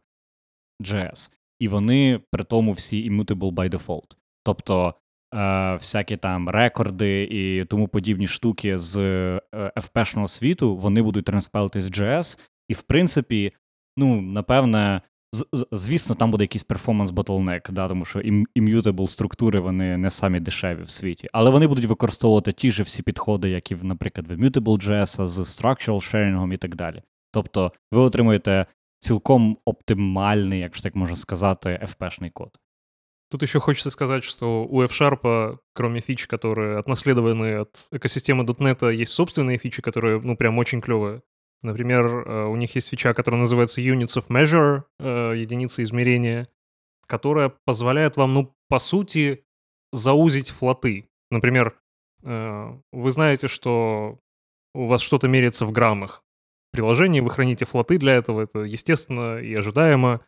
JS. 0.83 1.33
І 1.59 1.69
вони 1.69 2.21
при 2.31 2.45
тому 2.45 2.73
всі 2.73 3.11
immutable 3.11 3.53
by 3.53 3.71
default. 3.71 4.17
Тобто 4.45 4.95
е, 5.35 5.75
всякі 5.75 6.17
там 6.17 6.49
рекорди 6.49 7.23
і 7.23 7.65
тому 7.65 7.89
подібні 7.89 8.27
штуки 8.27 8.79
з 8.79 8.97
е, 8.97 9.41
FP-шного 9.55 10.29
світу, 10.29 10.77
вони 10.77 11.03
будуть 11.03 11.25
транспайлити 11.25 11.81
з 11.81 11.91
JS, 11.91 12.41
і 12.69 12.75
в 12.75 12.83
принципі, 12.83 13.53
ну, 13.97 14.21
напевне, 14.21 15.01
Звісно, 15.72 16.16
там 16.16 16.32
буде 16.32 16.44
якийсь 16.44 16.64
перформанс 16.64 17.12
bottleneck, 17.12 17.72
да, 17.72 17.88
тому 17.88 18.06
що 18.06 18.20
immutable 18.56 19.08
структури 19.08 19.60
вони 19.60 19.98
не 19.98 20.10
самі 20.10 20.40
дешеві 20.40 20.84
в 20.84 20.90
світі, 20.90 21.28
але 21.34 21.50
вони 21.50 21.68
будуть 21.68 21.86
використовувати 21.86 22.52
ті 22.52 22.72
ж 22.72 22.84
всі 22.84 23.04
підходи, 23.04 23.50
які, 23.50 23.76
наприклад, 23.76 24.28
в 24.28 24.32
Immutable.js 24.32 25.28
з 25.28 25.40
structural 25.40 25.96
sharing 25.96 26.54
і 26.54 26.58
так 26.58 26.76
далі. 26.76 27.02
Тобто 27.32 27.72
ви 27.92 28.02
отримуєте 28.02 28.66
цілком 29.00 29.58
оптимальний, 29.66 30.60
якщо 30.60 30.84
так 30.84 30.96
можна 30.96 31.16
сказати, 31.16 31.80
FP-шний 31.84 32.32
код. 32.32 32.60
Тут 33.32 33.44
еще 33.44 33.60
хочется 33.60 33.92
сказать, 33.92 34.24
что 34.24 34.64
у 34.64 34.82
F-Sharp, 34.82 35.60
кроме 35.74 36.02
фич, 36.02 36.28
которые 36.28 36.80
отнаследованы 36.80 37.62
от 37.62 37.88
экосистемы 37.92 38.44
.NET, 38.44 39.02
есть 39.02 39.14
собственные 39.14 39.60
фичи, 39.60 39.82
которые, 39.84 40.20
ну, 40.24 40.36
прям 40.36 40.58
очень 40.58 40.82
клевые. 40.82 41.22
Например, 41.65 42.07
э, 42.07 42.45
у 42.45 42.57
них 42.57 42.75
есть 42.75 42.91
фича, 42.91 43.15
которая 43.15 43.41
называется 43.41 43.81
Units 43.81 44.19
of 44.19 44.29
Measure, 44.29 44.83
э, 45.01 45.33
единицы 45.37 45.83
измерения, 45.83 46.47
которая 47.07 47.53
позволяет 47.65 48.19
вам, 48.19 48.35
ну, 48.35 48.55
по 48.69 48.79
сути, 48.79 49.45
заузить 49.91 50.51
флоты. 50.51 51.09
Например, 51.31 51.75
э, 52.27 52.79
вы 52.93 53.11
знаете, 53.11 53.49
что 53.49 54.19
у 54.75 54.87
вас 54.87 55.01
что-то 55.01 55.27
меряется 55.27 55.65
в 55.65 55.73
граммах. 55.73 56.23
В 56.73 56.77
приложении 56.77 57.21
вы 57.21 57.31
храните 57.31 57.65
флоты 57.65 57.97
для 57.97 58.13
этого, 58.15 58.43
это 58.43 58.61
естественно 58.61 59.39
и 59.39 59.55
ожидаемо, 59.55 60.21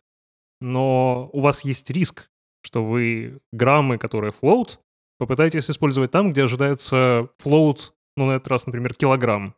но 0.59 1.29
у 1.33 1.41
вас 1.41 1.63
есть 1.63 1.91
риск, 1.91 2.31
что 2.63 2.83
вы 2.83 3.39
граммы, 3.51 3.99
которые 3.99 4.31
float, 4.31 4.79
попытаетесь 5.19 5.69
использовать 5.69 6.09
там, 6.09 6.31
где 6.31 6.45
ожидается 6.45 7.29
float, 7.43 7.91
ну, 8.15 8.25
на 8.25 8.37
этот 8.37 8.47
раз, 8.47 8.65
например, 8.65 8.95
килограмм. 8.95 9.53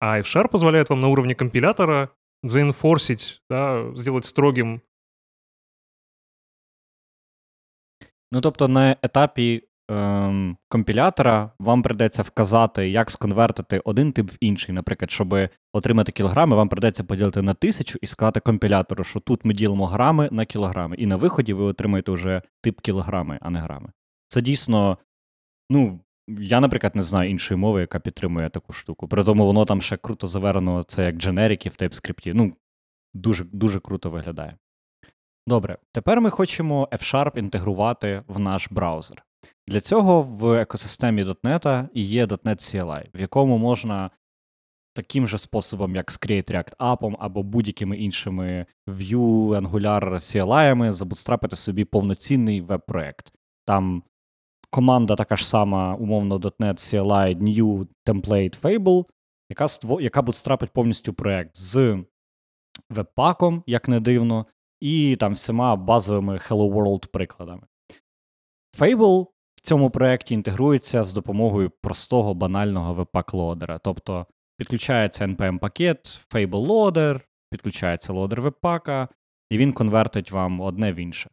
А 0.00 0.18
F-Sharp 0.20 0.48
позволяет 0.48 0.90
вам 0.90 1.00
на 1.00 1.08
уровне 1.08 1.34
компилятора 1.34 2.10
заинфорсить, 2.42 3.42
да, 3.50 3.92
сделать 3.94 4.24
строгим 4.24 4.82
Ну, 8.32 8.40
тобто, 8.40 8.68
на 8.68 8.96
етапі 9.02 9.62
ем, 9.90 10.56
компілятора 10.68 11.50
вам 11.58 11.82
прийдеться 11.82 12.22
вказати, 12.22 12.88
як 12.88 13.10
сконвертити 13.10 13.80
один 13.84 14.12
тип 14.12 14.30
в 14.30 14.36
інший. 14.40 14.74
Наприклад, 14.74 15.10
щоб 15.10 15.34
отримати 15.72 16.12
кілограми, 16.12 16.56
вам 16.56 16.68
прийдеться 16.68 17.04
поділити 17.04 17.42
на 17.42 17.54
тисячу 17.54 17.98
і 18.02 18.06
сказати 18.06 18.40
компілятору, 18.40 19.04
що 19.04 19.20
тут 19.20 19.44
ми 19.44 19.54
ділимо 19.54 19.86
грами 19.86 20.28
на 20.32 20.44
кілограми. 20.44 20.96
І 20.96 21.06
на 21.06 21.16
виході 21.16 21.52
ви 21.52 21.64
отримаєте 21.64 22.12
вже 22.12 22.42
тип 22.62 22.80
кілограми, 22.80 23.38
а 23.42 23.50
не 23.50 23.60
грами. 23.60 23.92
Це 24.28 24.42
дійсно, 24.42 24.98
ну. 25.70 26.00
Я, 26.38 26.60
наприклад, 26.60 26.96
не 26.96 27.02
знаю 27.02 27.30
іншої 27.30 27.60
мови, 27.60 27.80
яка 27.80 28.00
підтримує 28.00 28.50
таку 28.50 28.72
штуку. 28.72 29.08
При 29.08 29.24
тому 29.24 29.46
воно 29.46 29.64
там 29.64 29.80
ще 29.80 29.96
круто 29.96 30.26
заверено, 30.26 30.82
це 30.82 31.04
як 31.04 31.16
дженерики 31.16 31.68
в 31.68 31.72
TypeScript. 31.72 32.32
Ну, 32.34 32.52
дуже 33.14 33.44
дуже 33.44 33.80
круто 33.80 34.10
виглядає. 34.10 34.56
Добре, 35.46 35.78
тепер 35.92 36.20
ми 36.20 36.30
хочемо 36.30 36.88
F-Sharp 36.92 37.38
інтегрувати 37.38 38.22
в 38.26 38.38
наш 38.38 38.68
браузер. 38.70 39.24
Для 39.68 39.80
цього 39.80 40.22
в 40.22 40.60
екосистемі 40.60 41.24
.NET 41.24 41.88
є 41.94 42.26
.NET 42.26 42.38
CLI, 42.44 43.06
в 43.14 43.20
якому 43.20 43.58
можна 43.58 44.10
таким 44.94 45.28
же 45.28 45.38
способом, 45.38 45.96
як 45.96 46.10
з 46.10 46.20
Create 46.20 46.52
React 46.52 46.76
App 46.76 47.16
або 47.18 47.42
будь-якими 47.42 47.96
іншими 47.96 48.66
Vue, 48.86 49.60
Angular 49.60 50.14
CLI, 50.14 50.90
забутстрапити 50.90 51.56
собі 51.56 51.84
повноцінний 51.84 52.60
веб-проект. 52.60 53.32
Там 53.64 54.02
команда 54.70 55.16
така 55.16 55.36
ж 55.36 55.48
сама, 55.48 55.94
умовно, 55.94 56.38
.NET 56.38 56.74
CLI 56.74 57.36
New 57.42 57.86
Template 58.06 58.60
Fable, 58.60 59.04
яка 59.50 59.68
ство... 59.68 60.00
яка 60.00 60.22
бутстрапить 60.22 60.70
повністю 60.70 61.12
проект 61.12 61.56
з 61.56 62.04
веб-паком, 62.90 63.62
як 63.66 63.88
не 63.88 64.00
дивно, 64.00 64.46
і 64.80 65.16
там 65.16 65.32
всіма 65.32 65.76
базовими 65.76 66.36
Hello 66.36 66.72
World 66.72 67.06
прикладами. 67.06 67.62
Fable 68.78 69.26
в 69.54 69.60
цьому 69.62 69.90
проєкті 69.90 70.34
інтегрується 70.34 71.04
з 71.04 71.14
допомогою 71.14 71.70
простого 71.82 72.34
банального 72.34 72.94
веб-пак-лодера. 72.94 73.78
Тобто 73.78 74.26
підключається 74.56 75.26
NPM-пакет, 75.26 76.26
Fable 76.34 76.66
Loader, 76.66 77.20
підключається 77.50 78.12
лодер 78.12 78.40
веб-пака, 78.40 79.08
і 79.50 79.58
він 79.58 79.72
конвертить 79.72 80.32
вам 80.32 80.60
одне 80.60 80.92
в 80.92 80.96
інше. 80.96 81.30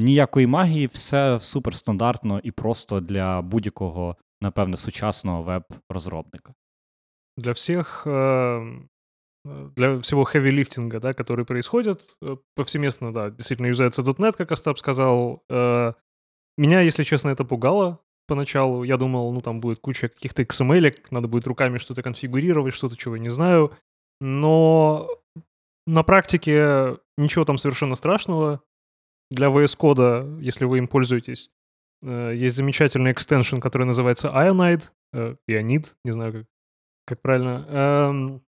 Ніякої 0.00 0.46
магії, 0.46 0.86
все 0.86 1.38
суперстандартно 1.40 2.40
і 2.42 2.50
просто 2.50 3.00
для 3.00 3.42
будь-якого, 3.42 4.16
напевне, 4.40 4.76
сучасного 4.76 5.42
веб-розробника. 5.42 6.54
Для 7.36 7.52
всіх 7.52 8.06
э, 8.06 8.80
Э, 9.46 9.70
для 9.76 9.98
всего 10.00 10.24
хэви-лифтинга, 10.24 11.00
да, 11.00 11.12
который 11.12 11.44
происходит 11.44 12.16
э, 12.22 12.36
повсеместно, 12.54 13.12
да, 13.12 13.30
действительно 13.30 13.66
юзается 13.66 14.02
.NET, 14.02 14.36
как 14.36 14.52
Остап 14.52 14.78
сказал. 14.78 15.42
Э, 15.50 15.92
меня, 16.58 16.80
если 16.80 17.04
честно, 17.04 17.30
это 17.30 17.44
пугало 17.44 18.00
поначалу. 18.26 18.82
Я 18.84 18.96
думал, 18.96 19.32
ну, 19.32 19.40
там 19.40 19.60
будет 19.60 19.78
куча 19.78 20.08
каких-то 20.08 20.42
XML, 20.42 20.94
надо 21.10 21.28
будет 21.28 21.46
руками 21.46 21.78
что-то 21.78 22.02
конфигурировать, 22.02 22.74
что-то, 22.74 22.96
чего 22.96 23.16
я 23.16 23.22
не 23.22 23.28
знаю. 23.28 23.72
Но 24.20 25.08
на 25.86 26.02
практике 26.02 26.96
ничего 27.16 27.44
там 27.44 27.58
совершенно 27.58 27.94
страшного. 27.94 28.60
Для 29.30 29.48
VS 29.48 29.76
Code, 29.78 30.40
если 30.40 30.64
вы 30.64 30.78
им 30.78 30.88
пользуетесь, 30.88 31.50
есть 32.02 32.56
замечательный 32.56 33.12
экстеншн, 33.12 33.58
который 33.58 33.86
называется 33.86 34.28
Ionide, 34.28 34.84
Ionid, 35.48 35.94
не 36.04 36.12
знаю, 36.12 36.32
как, 36.32 36.46
как 37.06 37.22
правильно. 37.22 37.66
Эм, 37.68 38.42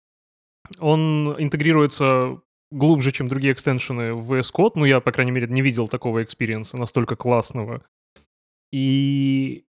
он 0.78 1.36
интегрируется 1.38 2.40
глубже, 2.72 3.12
чем 3.12 3.28
другие 3.28 3.52
экстеншены 3.52 4.14
в 4.14 4.32
VS 4.32 4.52
Code. 4.52 4.72
Ну, 4.74 4.84
я, 4.84 5.00
по 5.00 5.12
крайней 5.12 5.32
мере, 5.32 5.46
не 5.46 5.62
видел 5.62 5.88
такого 5.88 6.22
экспириенса 6.22 6.76
настолько 6.76 7.16
классного. 7.16 7.82
И 8.72 9.64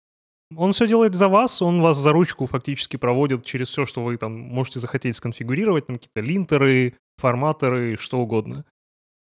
он 0.55 0.73
все 0.73 0.87
делает 0.87 1.15
за 1.15 1.27
вас, 1.27 1.61
он 1.61 1.81
вас 1.81 1.97
за 1.97 2.11
ручку 2.11 2.45
фактически 2.45 2.97
проводит 2.97 3.43
через 3.45 3.69
все, 3.69 3.85
что 3.85 4.03
вы 4.03 4.17
там 4.17 4.33
можете 4.33 4.79
захотеть 4.79 5.15
сконфигурировать, 5.15 5.87
там 5.87 5.97
какие-то 5.97 6.21
линтеры, 6.21 6.95
форматоры, 7.17 7.97
что 7.97 8.19
угодно. 8.19 8.63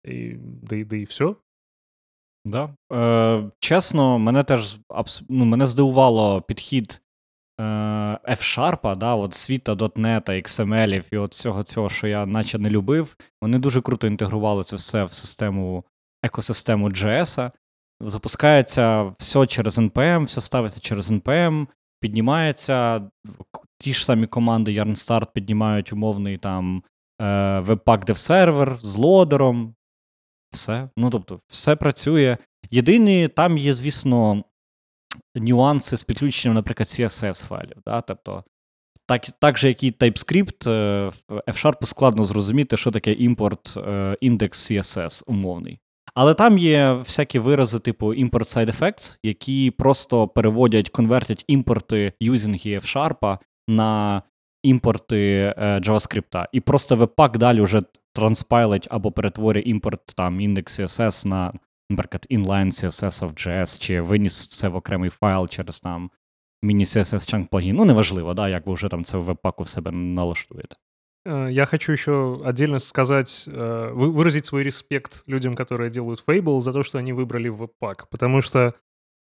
І, 0.05 0.35
да, 0.39 0.77
і, 0.77 0.85
да 0.85 0.97
і 0.97 1.05
все. 1.05 1.37
Да. 2.46 2.70
Е, 2.94 3.52
Чесно, 3.60 4.20
мене 4.20 4.44
теж 4.44 4.78
ну, 5.30 5.46
мене 5.46 5.68
здивувало 5.68 6.42
підхід 6.42 7.02
Е, 7.60 7.64
F-Sharp, 8.28 8.96
да, 8.96 9.16
от 9.16 9.34
світа 9.34 9.74
.NET, 9.74 10.30
XML 10.30 11.04
і 11.12 11.18
от 11.18 11.32
всього 11.32 11.64
цього, 11.64 11.90
що 11.90 12.08
я 12.08 12.26
наче 12.26 12.58
не 12.58 12.70
любив, 12.70 13.18
вони 13.42 13.60
дуже 13.60 13.82
круто 13.82 14.08
інтегрували 14.08 14.64
це 14.64 14.76
все 14.76 15.04
в 15.04 15.14
систему, 15.14 15.84
екосистему 16.24 16.90
JS. 16.90 17.52
Запускається 18.02 19.14
все 19.18 19.48
через 19.48 19.80
NPM, 19.80 20.24
все 20.24 20.42
ставиться 20.42 20.80
через 20.80 21.12
NPM, 21.12 21.68
піднімається. 22.00 23.02
Ті 23.80 23.94
ж 23.94 24.06
самі 24.06 24.28
команди 24.28 24.72
YarnStart 24.72 25.28
піднімають 25.34 25.94
умовний 25.94 26.38
там 26.38 26.84
е, 27.22 27.26
Webpack 27.60 28.06
Dev 28.06 28.18
сервер 28.18 28.78
з 28.82 28.98
лодером. 28.98 29.76
Все. 30.52 30.90
Ну, 30.98 31.10
тобто, 31.10 31.40
все 31.48 31.76
працює. 31.76 32.38
Єдині, 32.72 33.28
там 33.28 33.58
є, 33.58 33.74
звісно, 33.74 34.44
нюанси 35.36 35.98
з 35.98 36.04
підключенням, 36.04 36.56
наприклад, 36.56 36.88
CSS 36.88 37.48
файлів. 37.48 37.78
Да? 37.86 38.02
Тобто, 38.02 38.44
так 39.08 39.28
так 39.40 39.58
же, 39.58 39.68
як 39.68 39.84
і 39.84 39.92
TypeScript, 39.92 40.70
е, 40.72 41.12
F-Sharp 41.30 41.86
складно 41.86 42.24
зрозуміти, 42.24 42.78
що 42.78 42.92
таке 42.92 43.14
імпорт 43.14 43.78
е, 43.78 44.18
індекс 44.22 44.72
CSS 44.72 45.24
умовний. 45.28 45.80
Але 46.14 46.34
там 46.34 46.58
є 46.58 46.94
всякі 46.94 47.40
вирази, 47.40 47.80
типу 47.80 48.14
import 48.14 48.32
side 48.32 48.80
effects, 48.80 49.18
які 49.24 49.72
просто 49.72 50.28
переводять, 50.28 50.90
конвертять 50.90 51.46
імпорти 51.48 52.14
юзінги 52.20 52.80
F-Sharp 52.80 53.38
на 53.68 54.22
імпорти 54.64 55.54
е, 55.58 55.80
JavaScript. 55.80 56.46
І 56.52 56.60
просто 56.62 56.96
Webpack 56.96 57.38
далі 57.38 57.62
вже 57.62 57.82
транспайлить 58.13 58.89
або 58.91 59.13
перетворює 59.13 59.63
імпорт 59.63 60.07
там 60.17 60.41
індекс 60.41 60.81
CSS 60.81 61.27
на 61.27 61.53
наприклад, 61.91 62.27
inline 62.31 62.71
CSS 62.71 63.27
of 63.27 63.33
JS, 63.33 63.81
чи 63.81 64.01
виніс 64.01 64.49
це 64.49 64.69
в 64.69 64.77
окремий 64.77 65.11
файл 65.11 65.49
через 65.49 65.81
там 65.81 66.11
mini-CSS 66.63 67.35
chunk 67.35 67.49
плагін. 67.49 67.77
Ну, 67.77 67.85
неважливо, 67.85 68.35
да, 68.35 68.49
як 68.49 68.67
ви 68.67 68.75
вже 68.75 68.89
там 68.89 69.05
це 69.05 69.19
в 69.19 69.23
веб-паку 69.23 69.63
в 69.63 69.69
себе 69.69 69.91
налаштуєте. 69.91 70.77
Э, 71.27 71.51
я 71.51 71.67
хочу 71.67 71.93
еще 71.93 72.41
отдельно 72.45 72.79
сказать, 72.79 73.49
э, 73.49 73.93
выразить 73.93 74.47
свой 74.47 74.63
респект 74.63 75.25
людям, 75.27 75.55
которые 75.55 75.91
делают 75.91 76.25
Fable, 76.27 76.61
за 76.61 76.73
то, 76.73 76.83
что 76.83 76.99
они 76.99 77.13
выбрали 77.13 77.49
веб-пак. 77.49 78.09
Потому 78.11 78.43
что, 78.43 78.75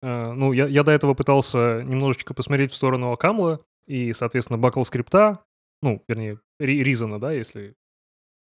э, 0.03 0.33
ну, 0.33 0.53
я, 0.53 0.67
я 0.67 0.83
до 0.83 0.91
этого 0.91 1.15
пытался 1.15 1.83
немножечко 1.83 2.33
посмотреть 2.33 2.71
в 2.71 2.75
сторону 2.75 3.11
Акамла 3.11 3.59
и, 3.87 4.13
соответственно, 4.13 4.59
бакл 4.59 4.83
скрипта, 4.83 5.39
ну, 5.81 6.01
вернее, 6.07 6.39
Ризана, 6.59 7.19
да, 7.19 7.31
если... 7.31 7.75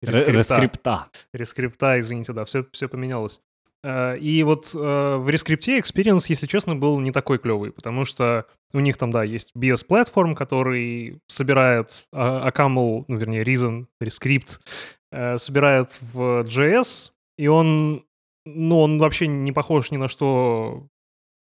Рескрипта. 0.01 1.09
Рескрипта, 1.33 1.99
извините, 1.99 2.33
да, 2.33 2.45
все, 2.45 2.65
все 2.71 2.87
поменялось. 2.87 3.39
Э, 3.83 4.17
и 4.17 4.43
вот 4.43 4.71
э, 4.73 5.15
в 5.17 5.29
рескрипте 5.29 5.79
experience, 5.79 6.25
если 6.27 6.47
честно, 6.47 6.75
был 6.75 6.99
не 6.99 7.11
такой 7.11 7.39
клевый, 7.39 7.71
потому 7.71 8.05
что 8.05 8.45
у 8.73 8.79
них 8.79 8.97
там, 8.97 9.11
да, 9.11 9.23
есть 9.23 9.51
BS 9.55 9.85
платформ, 9.85 10.35
который 10.35 11.19
собирает 11.27 12.05
Акамл, 12.11 13.05
ну, 13.07 13.17
вернее, 13.17 13.43
Reason, 13.43 13.87
Rescript, 14.01 14.59
э, 15.11 15.37
собирает 15.37 15.97
в 16.13 16.41
JS, 16.41 17.11
и 17.37 17.47
он, 17.47 18.05
ну, 18.45 18.79
он 18.79 18.99
вообще 18.99 19.27
не 19.27 19.51
похож 19.51 19.91
ни 19.91 19.97
на 19.97 20.07
что 20.07 20.87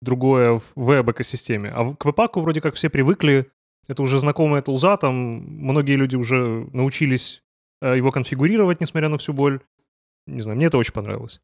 другое 0.02 0.58
в 0.58 0.72
веб-экосистеме. 0.76 1.70
А 1.70 1.94
к 1.94 2.04
веб-паку 2.04 2.40
вроде 2.40 2.60
как 2.60 2.74
все 2.74 2.88
привыкли, 2.88 3.50
это 3.88 4.02
уже 4.02 4.18
знакомая 4.18 4.62
тулза, 4.62 4.96
там 4.96 5.14
многие 5.14 5.94
люди 5.94 6.16
уже 6.16 6.68
научились 6.72 7.42
его 7.82 8.10
конфигурировать, 8.10 8.80
несмотря 8.80 9.08
на 9.08 9.16
всю 9.16 9.34
боль. 9.34 9.60
Не 10.26 10.40
знаю, 10.40 10.56
мне 10.56 10.66
это 10.66 10.78
очень 10.78 10.94
понравилось. 10.94 11.40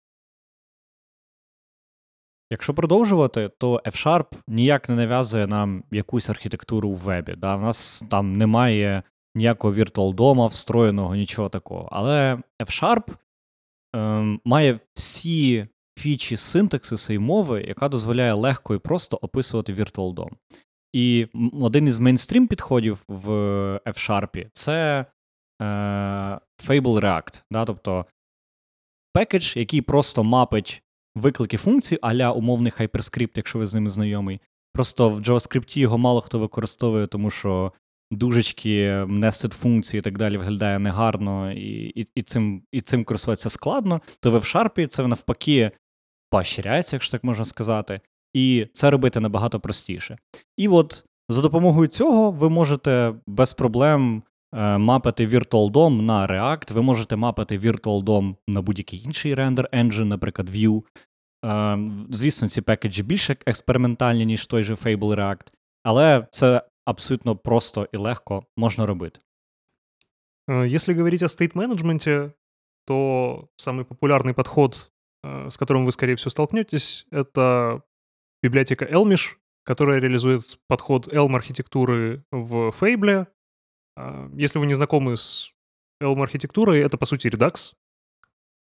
Якщо 2.51 2.75
продовжувати, 2.75 3.51
то 3.59 3.83
F-Sharp 3.87 4.27
ніяк 4.49 4.89
не 4.89 4.95
нав'язує 4.95 5.47
нам 5.47 5.85
якусь 5.91 6.31
архітектуру 6.31 6.91
в 6.91 6.97
вебі. 6.97 7.35
Да? 7.35 7.57
У 7.57 7.61
нас 7.61 8.05
там 8.11 8.39
немає 8.39 9.03
ніякого 9.35 9.75
віртуал-дома, 9.75 10.47
встроєного, 10.47 11.17
нічого 11.17 11.49
такого. 11.49 11.89
Але 11.93 12.39
F-Sharp 12.63 13.17
ем, 13.95 14.41
має 14.45 14.81
всі 14.95 15.69
фічі 15.99 16.37
синтаксиси 16.37 17.15
і 17.15 17.19
мови, 17.19 17.65
яка 17.69 17.89
дозволяє 17.89 18.33
легко 18.33 18.75
і 18.75 18.79
просто 18.79 19.17
описувати 19.17 19.73
віртуал-дом. 19.73 20.31
І 20.93 21.27
один 21.61 21.87
із 21.87 21.99
мейнстрім 21.99 22.47
підходів 22.47 23.05
в 23.09 23.31
F-Sharp 23.87 24.49
це 24.53 25.07
Fable 25.61 27.01
React. 27.01 27.43
Да? 27.51 27.65
Тобто 27.65 28.07
пекедж, 29.13 29.57
який 29.57 29.81
просто 29.81 30.25
мапить 30.25 30.83
виклики 31.15 31.57
функцій, 31.57 31.99
а-ля 32.03 32.33
умовний 32.33 32.73
HyperScript, 32.73 33.33
якщо 33.35 33.59
ви 33.59 33.67
з 33.67 33.75
ними 33.75 33.91
знайомий. 33.91 34.41
Просто 34.73 35.09
в 35.09 35.21
JavaScript 35.21 35.79
його 35.79 35.99
мало 35.99 36.21
хто 36.21 36.39
використовує, 36.39 37.07
тому 37.07 37.31
що 37.31 37.73
дужечки, 38.11 38.91
nested 38.93 39.55
функції 39.55 39.99
і 39.99 40.03
так 40.03 40.19
далі 40.19 40.37
виглядає 40.37 40.79
негарно, 40.79 41.53
і 41.53 41.93
і, 42.01 42.07
і, 42.15 42.23
цим 42.23 42.63
і 42.73 42.81
цим 42.81 43.05
користуватися 43.05 43.51
складно, 43.51 44.01
то 44.21 44.31
ви 44.31 44.39
в 44.39 44.43
F-Sharp 44.43 44.87
це 44.87 45.07
навпаки 45.07 45.71
поощряється, 46.31 46.97
якщо 46.97 47.13
так 47.13 47.25
можна 47.25 47.45
сказати, 47.45 48.01
і 48.35 48.67
це 48.73 48.91
робити 48.91 49.21
набагато 49.21 49.61
простіше. 49.61 50.19
І 50.57 50.69
от 50.69 51.05
за 51.29 51.43
допомогою 51.43 51.89
цього 51.89 52.31
ви 52.31 52.51
можете 52.51 53.15
без 53.27 53.53
проблем 53.53 54.17
е, 54.19 54.26
мапити 54.78 55.28
Virtual 55.28 55.72
DOM 55.72 56.02
на 56.02 56.28
React, 56.28 56.74
ви 56.74 56.82
можете 56.82 57.16
мапити 57.16 57.60
Virtual 57.60 58.04
DOM 58.04 58.36
на 58.48 58.62
будь-який 58.62 59.04
інший 59.04 59.36
рендер 59.36 59.70
engine, 59.74 60.04
наприклад, 60.04 60.50
Vue. 60.50 60.84
Е, 61.46 61.78
звісно, 62.10 62.50
ці 62.50 62.62
пекеджі 62.62 63.04
більш 63.04 63.30
експериментальні, 63.30 64.26
ніж 64.26 64.48
той 64.48 64.64
же 64.64 64.74
Fable 64.74 65.16
React, 65.16 65.52
але 65.84 66.28
це 66.32 66.64
абсолютно 66.86 67.36
просто 67.36 67.88
і 67.92 67.98
легко 67.98 68.44
можна 68.58 68.86
робити. 68.86 69.20
Э, 70.50 70.76
если 70.76 70.94
говорить 70.94 71.24
о 71.24 71.30
стейт-менеджменте, 71.30 72.32
то 72.86 73.48
самый 73.58 73.86
популярный 73.86 74.34
подход, 74.34 74.92
э, 75.24 75.50
с 75.50 75.58
которым 75.58 75.86
вы, 75.86 75.92
скорее 75.92 76.16
всего, 76.16 76.30
столкнетесь, 76.30 77.08
это 77.12 77.82
библиотека 78.44 78.86
Elmish, 78.86 79.38
которая 79.64 80.00
реализует 80.00 80.60
подход 80.68 81.08
Elm-архитектуры 81.08 82.24
в 82.32 82.74
Fable. 82.80 83.28
А, 83.97 84.31
если 84.35 84.59
вы 84.59 84.67
не 84.67 84.75
знакомы 84.75 85.17
с 85.17 85.53
Elm-архитектурой, 86.03 86.81
это, 86.81 86.99
по 86.99 87.07
сути, 87.07 87.29
Redux. 87.29 87.73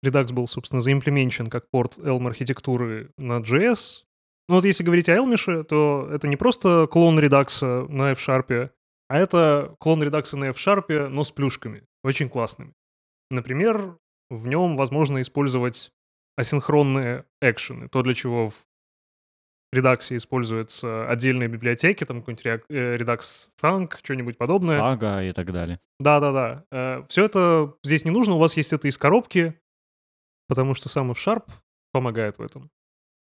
Redux 0.04 0.33
был, 0.33 0.47
собственно, 0.47 0.81
заимплеменчен 0.81 1.49
как 1.49 1.71
порт 1.71 1.97
Elm-архитектуры 1.99 3.11
на 3.16 3.40
JS, 3.40 4.04
ну 4.49 4.57
вот 4.57 4.64
если 4.64 4.85
говорить 4.85 5.09
о 5.09 5.16
Elmish, 5.16 5.64
то 5.64 6.09
это 6.12 6.28
не 6.28 6.37
просто 6.37 6.87
клон 6.90 7.19
редакса 7.19 7.87
на 7.88 8.12
F-Sharp, 8.12 8.71
а 9.09 9.19
это 9.19 9.75
клон 9.78 10.02
редакса 10.02 10.37
на 10.37 10.47
F-Sharp, 10.47 11.09
но 11.09 11.25
с 11.25 11.31
плюшками, 11.31 11.85
очень 12.02 12.28
классными. 12.28 12.75
Например, 13.31 13.97
в 14.28 14.47
нем 14.47 14.76
возможно 14.76 15.23
использовать 15.23 15.93
асинхронные 16.37 17.25
экшены, 17.40 17.88
то, 17.88 18.02
для 18.02 18.12
чего 18.12 18.50
в 18.50 18.66
редаксе 19.74 20.15
используются 20.15 21.08
отдельные 21.10 21.48
библиотеки, 21.48 22.03
там 22.06 22.22
какой-нибудь 22.22 22.65
э, 22.70 22.98
Redux 22.98 23.50
Thunk, 23.62 23.98
что-нибудь 24.03 24.38
подобное. 24.38 24.77
Сага 24.77 25.24
и 25.24 25.32
так 25.32 25.51
далее. 25.51 25.79
Да-да-да. 26.00 26.63
Э, 26.72 27.03
Все 27.08 27.25
это 27.25 27.74
здесь 27.84 28.06
не 28.06 28.12
нужно, 28.12 28.36
у 28.36 28.39
вас 28.39 28.58
есть 28.58 28.74
это 28.74 28.88
из 28.88 28.98
коробки, 28.98 29.53
потому 30.48 30.74
что 30.74 30.89
сам 30.89 31.12
F-Sharp 31.12 31.44
помогает 31.91 32.39
в 32.39 32.41
этом. 32.41 32.62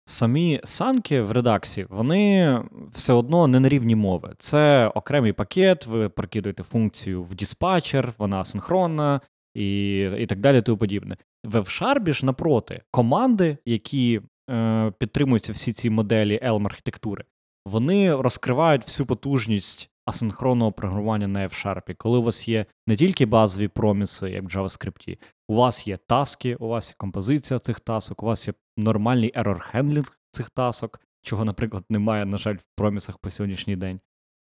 Самі 0.07 0.61
санки 0.63 1.21
в 1.21 1.31
редаксі, 1.31 1.85
вони 1.89 2.61
все 2.93 3.13
одно 3.13 3.47
не 3.47 3.59
на 3.59 3.69
рівні 3.69 3.95
мови. 3.95 4.33
Це 4.37 4.87
окремий 4.87 5.33
пакет, 5.33 5.85
ви 5.85 6.09
прокидуєте 6.09 6.63
функцію 6.63 7.23
в 7.23 7.35
диспатчер, 7.35 8.13
вона 8.17 8.43
синхронна 8.45 9.21
і 9.55 9.97
і 10.19 10.25
так 10.25 10.39
далі. 10.39 10.61
тому 10.61 10.77
подібне. 10.77 11.17
В 11.43 11.55
F-Sharp 11.55 12.13
ж 12.13 12.25
напроти, 12.25 12.81
команди, 12.91 13.57
які 13.65 14.21
е, 14.50 14.92
підтримуються 14.98 15.52
всі 15.52 15.72
ці 15.72 15.90
моделі 15.90 16.40
Elm 16.42 16.66
архітектури, 16.66 17.24
вони 17.66 18.16
розкривають 18.16 18.84
всю 18.84 19.06
потужність 19.06 19.90
асинхронного 20.06 20.72
програмування 20.72 21.28
на 21.28 21.48
F-Sharp, 21.48 21.94
коли 21.94 22.18
у 22.18 22.22
вас 22.22 22.48
є 22.48 22.66
не 22.86 22.96
тільки 22.96 23.26
базові 23.26 23.68
проміси, 23.68 24.30
як 24.30 24.44
в 24.44 24.46
JavaScript, 24.46 25.18
у 25.48 25.54
вас 25.54 25.86
є 25.86 25.96
таски, 25.96 26.54
у 26.54 26.68
вас 26.68 26.88
є 26.88 26.94
композиція 26.98 27.58
цих 27.58 27.80
тасок, 27.80 28.22
у 28.22 28.26
вас 28.26 28.48
є 28.48 28.54
нормальний 28.76 29.32
error 29.32 29.74
handling 29.74 30.12
цих 30.30 30.50
тасок, 30.50 31.00
чого, 31.22 31.44
наприклад, 31.44 31.84
немає, 31.90 32.24
на 32.26 32.36
жаль, 32.36 32.54
в 32.54 32.66
промісах 32.76 33.18
по 33.18 33.30
сьогоднішній 33.30 33.76
день, 33.76 34.00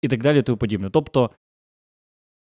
і 0.03 0.09
так 0.09 0.22
далі, 0.22 0.42
тому 0.42 0.59
подібне. 0.59 0.90
Тобто 0.90 1.31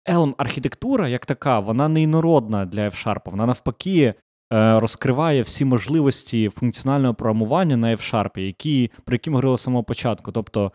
Elm 0.09 0.35
архітектура, 0.37 1.07
як 1.07 1.25
така, 1.25 1.59
вона 1.59 1.87
не 1.87 2.01
інородна 2.01 2.65
для 2.65 2.89
F-Sharp, 2.89 3.31
вона 3.31 3.45
навпаки. 3.45 4.13
Е, 4.53 4.79
розкриває 4.79 5.41
всі 5.41 5.65
можливості 5.65 6.49
функціонального 6.49 7.13
програмування 7.13 7.77
на 7.77 7.95
F-Sharp, 7.95 8.39
які, 8.39 8.91
про 9.05 9.15
які 9.15 9.29
ми 9.29 9.33
говорили 9.33 9.57
з 9.57 9.61
самого 9.61 9.83
початку. 9.83 10.31
Тобто 10.31 10.71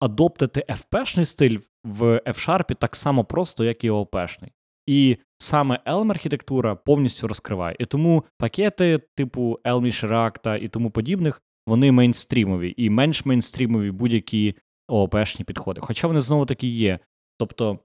адоптити 0.00 0.64
FP-шний 0.68 1.24
стиль 1.24 1.58
в 1.84 2.20
F-Sharp 2.26 2.74
так 2.74 2.96
само 2.96 3.24
просто, 3.24 3.64
як 3.64 3.84
і 3.84 3.90
OP-шний. 3.90 4.48
І 4.86 5.16
саме 5.38 5.80
Elm 5.86 6.10
архітектура 6.10 6.74
повністю 6.74 7.28
розкриває. 7.28 7.76
І 7.78 7.84
тому 7.84 8.24
пакети 8.38 9.00
типу 9.14 9.58
Elmish 9.64 10.08
React 10.08 10.56
і 10.56 10.68
тому 10.68 10.90
подібних, 10.90 11.42
вони 11.66 11.92
мейнстрімові 11.92 12.74
і 12.76 12.90
менш 12.90 13.24
мейнстрімові 13.24 13.90
будь-які 13.90 14.54
ООП-шні 14.88 15.44
підходи. 15.44 15.80
Хоча 15.80 16.06
вони 16.06 16.20
знову 16.20 16.46
таки 16.46 16.66
є. 16.66 16.98
Тобто 17.38 17.78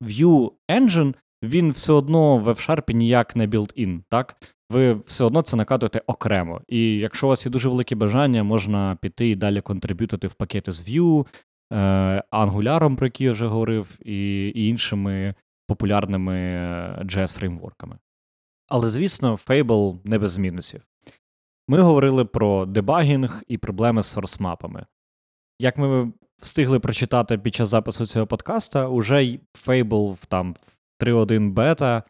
Vue 0.00 0.50
Engine, 0.70 1.14
він 1.42 1.70
все 1.70 1.92
одно 1.92 2.36
в 2.36 2.48
F-Sharp 2.48 2.92
ніяк 2.92 3.36
не 3.36 3.46
built-in, 3.46 4.00
так? 4.08 4.36
Ви 4.70 4.94
все 5.06 5.24
одно 5.24 5.42
це 5.42 5.56
накатуєте 5.56 6.02
окремо. 6.06 6.60
І 6.68 6.96
якщо 6.96 7.26
у 7.26 7.30
вас 7.30 7.46
є 7.46 7.52
дуже 7.52 7.68
велике 7.68 7.94
бажання, 7.94 8.44
можна 8.44 8.98
піти 9.00 9.28
і 9.30 9.36
далі 9.36 9.60
контриб'ютити 9.60 10.26
в 10.26 10.34
пакети 10.34 10.72
з 10.72 10.88
Vue, 10.88 11.26
е, 11.72 12.22
про 12.96 13.06
який 13.06 13.26
я 13.26 13.32
вже 13.32 13.46
говорив, 13.46 13.98
і, 14.04 14.52
іншими 14.54 15.34
популярними 15.66 16.34
JS-фреймворками. 17.02 17.98
Але, 18.68 18.88
звісно, 18.88 19.38
Fable 19.46 19.98
не 20.04 20.18
без 20.18 20.38
мінусів. 20.38 20.82
Ми 21.68 21.80
говорили 21.80 22.24
про 22.24 22.66
дебагінг 22.66 23.42
і 23.48 23.58
проблеми 23.58 24.02
з 24.02 24.06
сорсмапами. 24.06 24.86
Як 25.58 25.78
ми 25.78 26.12
встигли 26.38 26.78
прочитати 26.78 27.38
під 27.38 27.54
час 27.54 27.68
запису 27.68 28.06
цього 28.06 28.26
подкаста, 28.26 28.88
уже 28.88 29.38
Fable 29.66 30.16
там 30.28 30.54
3.1 31.00 31.50
бета 31.50 32.02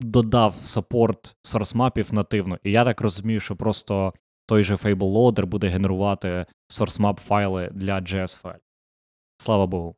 додав 0.00 0.54
саппорт 0.54 1.36
сорсмапів 1.42 2.14
нативно. 2.14 2.58
І 2.64 2.70
я 2.70 2.84
так 2.84 3.00
розумію, 3.00 3.40
що 3.40 3.56
просто 3.56 4.14
той 4.46 4.62
же 4.62 4.74
Fable 4.74 4.96
Loader 4.96 5.46
буде 5.46 5.68
генерувати 5.68 6.46
source 6.70 7.14
файли 7.14 7.70
для 7.72 7.96
JS 7.96 8.40
файлів. 8.40 8.60
Слава 9.38 9.66
Богу. 9.66 9.96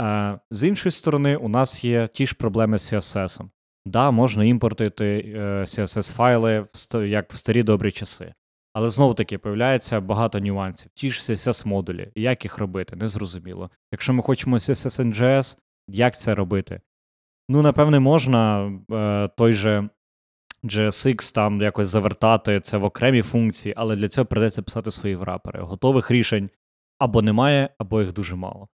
Е, 0.00 0.38
З 0.50 0.64
іншої 0.68 0.92
сторони, 0.92 1.36
у 1.36 1.48
нас 1.48 1.84
є 1.84 2.08
ті 2.12 2.26
ж 2.26 2.34
проблеми 2.34 2.78
з 2.78 2.92
CSS. 2.92 3.48
Да, 3.86 4.10
можна 4.10 4.44
імпортити 4.44 5.34
е, 5.36 5.40
CSS-файли 5.60 6.66
як 7.06 7.32
в 7.32 7.36
старі 7.36 7.62
добрі 7.62 7.90
часи. 7.90 8.34
Але 8.72 8.88
знову 8.90 9.14
таки 9.14 9.38
появляється 9.38 10.00
багато 10.00 10.40
нюансів. 10.40 10.90
Ті 10.94 11.10
ж 11.10 11.20
CSS-модулі, 11.20 12.10
як 12.14 12.44
їх 12.44 12.58
робити, 12.58 12.96
незрозуміло. 12.96 13.70
Якщо 13.92 14.12
ми 14.12 14.22
хочемо 14.22 14.56
CSS 14.56 15.12
NGS, 15.12 15.58
як 15.88 16.18
це 16.18 16.34
робити? 16.34 16.80
Ну, 17.48 17.62
напевне, 17.62 18.00
можна 18.00 18.72
е, 18.90 19.28
той 19.36 19.52
же 19.52 19.88
JSX 20.64 21.34
там 21.34 21.60
якось 21.62 21.88
завертати 21.88 22.60
це 22.60 22.76
в 22.76 22.84
окремі 22.84 23.22
функції, 23.22 23.74
але 23.76 23.96
для 23.96 24.08
цього 24.08 24.24
придеться 24.26 24.62
писати 24.62 24.90
свої 24.90 25.16
врапери. 25.16 25.60
Готових 25.60 26.10
рішень 26.10 26.50
або 26.98 27.22
немає, 27.22 27.70
або 27.78 28.00
їх 28.00 28.12
дуже 28.12 28.36
мало. 28.36 28.68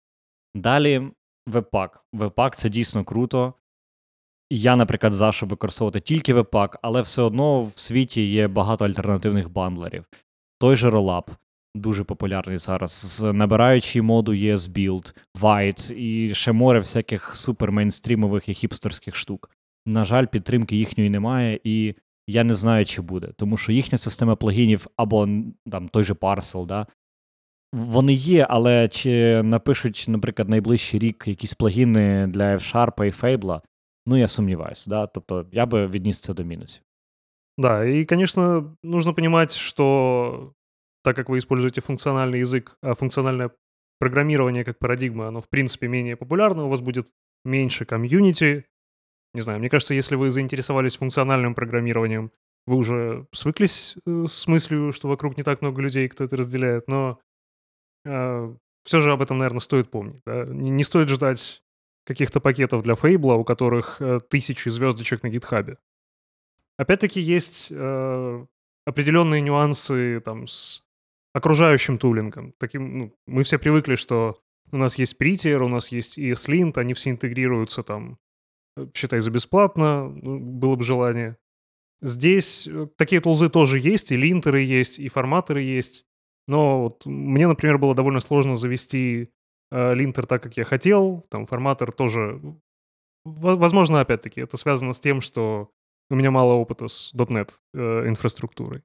Далі 0.55 1.11
Webpack. 1.47 1.91
Webpack 2.13 2.55
це 2.55 2.69
дійсно 2.69 3.05
круто. 3.05 3.55
Я, 4.51 4.77
наприклад, 4.77 5.13
за 5.13 5.33
щоб 5.33 5.49
використовувати 5.49 6.01
тільки 6.01 6.35
Webpack, 6.35 6.79
але 6.83 7.01
все 7.01 7.23
одно 7.23 7.63
в 7.65 7.79
світі 7.79 8.31
є 8.31 8.49
багато 8.49 8.85
альтернативних 8.85 9.51
бандлерів. 9.51 10.05
Той 10.59 10.77
же 10.77 10.91
Rollup 10.91 11.29
дуже 11.75 12.05
популярний 12.05 12.59
зараз, 12.59 12.93
з 12.93 13.33
набираючи 13.33 14.03
моду 14.03 14.33
ES 14.33 14.57
Build, 14.57 15.17
White 15.41 15.93
і 15.93 16.35
ще 16.35 16.53
море 16.53 16.79
всяких 16.79 17.37
супермейнстрімових 17.37 18.49
і 18.49 18.55
хіпстерських 18.55 19.17
штук. 19.17 19.51
На 19.87 20.05
жаль, 20.05 20.27
підтримки 20.27 20.77
їхньої 20.77 21.11
немає, 21.11 21.61
і 21.65 21.95
я 22.27 22.45
не 22.45 22.55
знаю, 22.55 22.85
чи 22.85 23.03
буде, 23.03 23.29
тому 23.37 23.57
що 23.57 23.73
їхня 23.73 23.99
система 23.99 24.37
плагінів 24.37 24.87
або 24.97 25.29
там 25.71 25.89
той 25.89 26.03
же 26.03 26.15
Parcel, 26.15 26.67
да, 26.67 26.87
вони 27.73 28.13
є, 28.13 28.47
але 28.51 28.89
чи 28.89 29.43
напишуть, 29.43 30.05
наприклад, 30.09 30.49
найближчий 30.49 31.01
рік 31.01 31.25
якісь 31.27 31.55
плагіни 31.55 32.27
для 32.27 32.55
F-Sharp 32.57 33.05
і 33.05 33.11
Fable, 33.11 33.61
ну 34.07 34.17
я 34.17 34.29
сомневаюсь, 34.29 34.87
да, 34.87 35.07
тобто 35.07 35.47
я 35.53 35.67
би 35.67 35.87
відніс 35.87 36.21
це 36.21 36.35
до 36.35 36.45
мінусів. 36.45 36.83
Да, 37.59 37.85
и, 37.85 38.05
конечно, 38.05 38.77
нужно 38.83 39.15
понимать, 39.15 39.53
что 39.55 40.55
так 41.03 41.17
как 41.17 41.29
вы 41.29 41.39
используете 41.39 41.81
функциональный 41.81 42.41
язык, 42.41 42.77
а 42.83 42.95
функциональное 42.95 43.51
программирование 43.99 44.65
как 44.65 44.79
парадигма, 44.79 45.29
оно 45.29 45.41
в 45.41 45.49
принципе 45.49 45.89
менее 45.89 46.17
популярно, 46.17 46.65
у 46.65 46.69
вас 46.69 46.81
будет 46.81 47.13
меньше 47.45 47.85
комьюнити. 47.85 48.67
Не 49.35 49.41
знаю, 49.41 49.59
мне 49.61 49.71
кажется, 49.71 49.95
если 49.95 50.17
вы 50.17 50.31
заинтересовались 50.31 50.97
функциональным 50.97 51.55
программированием, 51.55 52.33
вы 52.67 52.77
уже 52.77 53.27
свыклись 53.33 53.97
э, 54.07 54.25
с 54.27 54.47
мыслью, 54.47 54.93
что 54.93 55.09
вокруг 55.09 55.37
не 55.37 55.43
так 55.43 55.63
много 55.63 55.81
людей, 55.83 56.09
кто 56.09 56.25
это 56.25 56.37
разделяет, 56.37 56.87
но 56.87 57.19
э, 58.05 58.55
все 58.85 59.01
же 59.01 59.13
об 59.13 59.23
этом, 59.23 59.39
наверное, 59.39 59.61
стоит 59.61 59.91
помнить. 59.91 60.21
Да? 60.27 60.45
Не, 60.45 60.71
не 60.71 60.85
стоит 60.85 61.09
ждать 61.09 61.63
каких-то 62.05 62.41
пакетов 62.41 62.83
для 62.83 62.95
Фейбла, 62.95 63.35
у 63.35 63.45
которых 63.45 64.01
э, 64.01 64.21
тысячи 64.29 64.69
звездочек 64.69 65.23
на 65.23 65.29
гитхабе. 65.29 65.79
Опять-таки 66.77 67.21
есть 67.21 67.69
э, 67.71 68.47
определенные 68.85 69.41
нюансы 69.41 70.21
там 70.21 70.47
с 70.47 70.83
окружающим 71.35 71.99
тулингом. 71.99 72.55
Таким, 72.59 72.99
ну, 72.99 73.17
мы 73.27 73.43
все 73.43 73.59
привыкли, 73.59 73.97
что 73.97 74.37
у 74.71 74.77
нас 74.77 74.99
есть 74.99 75.17
Prettier, 75.21 75.59
у 75.59 75.69
нас 75.69 75.93
есть 75.93 76.19
ESLint, 76.19 76.79
они 76.79 76.95
все 76.95 77.11
интегрируются 77.11 77.83
там, 77.83 78.19
э, 78.77 78.87
считай, 78.95 79.21
за 79.21 79.31
бесплатно, 79.31 80.09
ну, 80.09 80.39
было 80.39 80.77
бы 80.77 80.85
желание. 80.85 81.37
Здесь 82.03 82.67
э, 82.67 82.89
такие 82.97 83.21
тулзы 83.21 83.49
тоже 83.49 83.79
есть, 83.79 84.13
и 84.13 84.17
линтеры 84.17 84.61
есть, 84.61 84.99
и 84.99 85.09
форматоры 85.09 85.63
есть. 85.63 86.05
Но 86.49 86.83
вот 86.83 87.07
мне, 87.07 87.47
например, 87.47 87.79
было 87.79 87.95
довольно 87.95 88.21
сложно 88.21 88.57
завести 88.57 89.31
э, 89.71 89.95
линтер 89.95 90.27
так, 90.27 90.43
как 90.43 90.57
я 90.57 90.65
хотел. 90.65 91.27
Там 91.31 91.47
форматор 91.47 91.93
тоже... 91.93 92.41
Возможно, 93.25 94.01
опять-таки, 94.01 94.41
это 94.41 94.57
связано 94.57 94.93
с 94.93 95.01
тем, 95.01 95.21
что 95.21 95.71
у 96.11 96.17
меня 96.17 96.31
мало 96.31 96.55
опыта 96.55 96.89
з 96.89 97.15
.NET 97.15 97.61
е, 97.75 98.09
інфраструктури. 98.09 98.83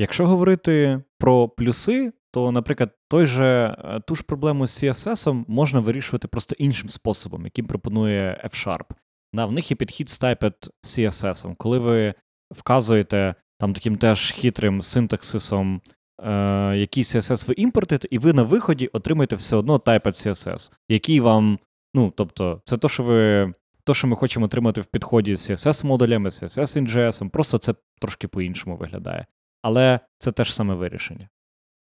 Якщо 0.00 0.26
говорити 0.26 1.02
про 1.18 1.48
плюси, 1.48 2.12
то, 2.30 2.52
наприклад, 2.52 2.90
той 3.08 3.26
же, 3.26 3.76
е, 3.84 4.00
ту 4.06 4.14
ж 4.14 4.22
проблему 4.22 4.66
з 4.66 4.84
CSS 4.84 5.44
можна 5.48 5.80
вирішувати 5.80 6.28
просто 6.28 6.54
іншим 6.58 6.88
способом, 6.88 7.44
яким 7.44 7.66
пропонує 7.66 8.42
F-Sharp. 8.44 8.84
Да, 9.32 9.46
В 9.46 9.52
них 9.52 9.70
є 9.70 9.76
підхід 9.76 10.08
з 10.10 10.22
Typed 10.22 10.70
CSS. 10.82 11.54
Коли 11.56 11.78
ви 11.78 12.14
вказуєте 12.50 13.34
там 13.58 13.72
таким 13.72 13.96
теж 13.96 14.32
хитрим 14.32 14.82
синтаксисом, 14.82 15.80
е, 16.22 16.76
який 16.76 17.02
CSS 17.02 17.48
ви 17.48 17.54
імпортите, 17.56 18.08
і 18.10 18.18
ви 18.18 18.32
на 18.32 18.42
виході 18.42 18.86
отримаєте 18.86 19.36
все 19.36 19.56
одно 19.56 19.76
Typed 19.76 20.06
CSS, 20.06 20.72
який 20.88 21.20
вам, 21.20 21.58
ну, 21.94 22.12
тобто, 22.16 22.60
це 22.64 22.76
то, 22.76 22.88
що 22.88 23.02
ви 23.02 23.52
то, 23.84 23.94
що 23.94 24.06
ми 24.06 24.16
хочемо 24.16 24.46
отримати 24.46 24.80
в 24.80 24.84
підході 24.84 25.34
з 25.34 25.50
CSS-модулями, 25.50 26.26
CSS 26.26 26.86
NGS, 26.86 27.28
просто 27.28 27.58
це 27.58 27.74
трошки 28.00 28.28
по-іншому 28.28 28.76
виглядає. 28.76 29.26
Але 29.62 30.00
це 30.18 30.32
теж 30.32 30.54
саме 30.54 30.74
вирішення. 30.74 31.28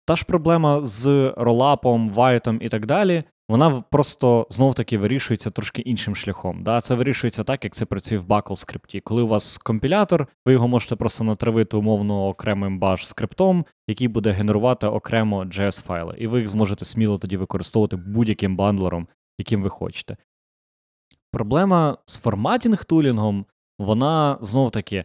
Та 0.07 0.17
ж 0.17 0.25
проблема 0.25 0.85
з 0.85 1.33
ролапом, 1.37 2.11
вайтом 2.11 2.59
і 2.62 2.69
так 2.69 2.87
далі, 2.87 3.25
вона 3.49 3.81
просто 3.91 4.47
знов-таки 4.51 4.99
вирішується 4.99 5.51
трошки 5.51 5.83
іншим 5.83 6.17
шляхом. 6.17 6.62
Да? 6.62 6.81
Це 6.81 6.95
вирішується 6.95 7.45
так, 7.45 7.65
як 7.65 7.75
це 7.75 7.85
працює 7.85 8.19
в 8.19 8.25
Buckle 8.25 8.57
скрипті. 8.57 9.01
Коли 9.01 9.23
у 9.23 9.29
вас 9.29 9.59
компілятор, 9.59 10.29
ви 10.47 10.53
його 10.53 10.69
можете 10.69 10.97
просто 10.97 11.25
натравити 11.25 11.77
умовно 11.77 12.29
окремим 12.29 12.81
bash 12.81 13.05
скриптом, 13.05 13.65
який 13.89 14.09
буде 14.09 14.31
генерувати 14.31 14.87
окремо 14.87 15.45
JS-файли, 15.45 16.15
і 16.17 16.27
ви 16.27 16.39
їх 16.39 16.49
зможете 16.49 16.85
сміло 16.85 17.19
тоді 17.19 17.37
використовувати 17.37 17.97
будь-яким 17.97 18.57
бандлером, 18.57 19.09
яким 19.39 19.62
ви 19.62 19.69
хочете. 19.69 20.17
Проблема 21.33 21.99
з 22.07 22.25
форматінг-тулінгом, 22.25 23.45
вона 23.79 24.39
знов 24.41 24.71
таки, 24.71 25.05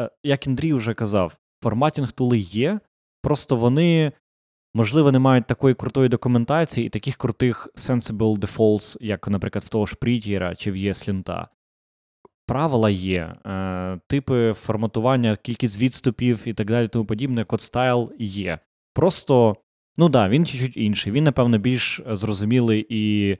е, 0.00 0.10
як 0.24 0.46
Андрій 0.46 0.72
вже 0.72 0.94
казав, 0.94 1.36
форматінг-тули 1.62 2.38
є, 2.38 2.80
просто 3.22 3.56
вони, 3.56 4.12
можливо, 4.74 5.12
не 5.12 5.18
мають 5.18 5.46
такої 5.46 5.74
крутої 5.74 6.08
документації 6.08 6.86
і 6.86 6.90
таких 6.90 7.16
крутих 7.16 7.68
sensible 7.74 8.38
defaults, 8.38 8.96
як, 9.00 9.28
наприклад, 9.28 9.64
в 9.64 9.68
того 9.68 9.86
ж 9.86 9.96
Prettier 10.02 10.56
чи 10.56 10.72
в 10.72 10.74
ESLint. 10.74 11.46
Правила 12.46 12.90
є, 12.90 13.34
е, 13.46 14.00
типи 14.06 14.52
форматування, 14.52 15.36
кількість 15.36 15.80
відступів 15.80 16.42
і 16.48 16.54
так 16.54 16.66
далі, 16.66 16.88
тому 16.88 17.04
подібне, 17.04 17.44
код 17.44 17.60
стайл 17.60 18.12
є. 18.18 18.58
Просто, 18.94 19.56
ну 19.96 20.08
да, 20.08 20.28
він 20.28 20.46
чуть-чуть 20.46 20.76
інший. 20.76 21.12
Він, 21.12 21.24
напевно, 21.24 21.58
більш 21.58 22.00
зрозумілий 22.06 22.86
і 22.88 23.36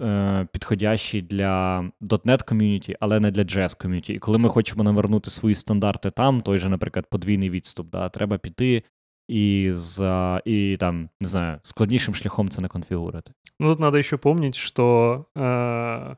е, 0.00 0.46
підходящий 0.52 1.22
для 1.22 1.84
.NET 2.02 2.48
ком'юніті, 2.48 2.96
але 3.00 3.20
не 3.20 3.30
для 3.30 3.42
JS 3.42 3.80
ком'юніті. 3.80 4.12
І 4.12 4.18
коли 4.18 4.38
ми 4.38 4.48
хочемо 4.48 4.82
навернути 4.82 5.30
свої 5.30 5.54
стандарти 5.54 6.10
там, 6.10 6.40
той 6.40 6.58
же, 6.58 6.68
наприклад, 6.68 7.06
подвійний 7.10 7.50
відступ, 7.50 7.90
да, 7.90 8.08
треба 8.08 8.38
піти 8.38 8.82
і 9.28 9.68
за 9.72 10.42
і 10.44 10.76
там, 10.80 11.08
не 11.20 11.28
знаю, 11.28 11.58
складнішим 11.62 12.14
шляхом 12.14 12.48
це 12.48 12.62
не 12.62 12.68
конфигурировать. 12.68 13.30
Ну, 13.60 13.68
тут 13.68 13.80
надо 13.80 13.98
еще 13.98 14.16
помнить, 14.16 14.56
что 14.56 15.26
э, 15.36 16.16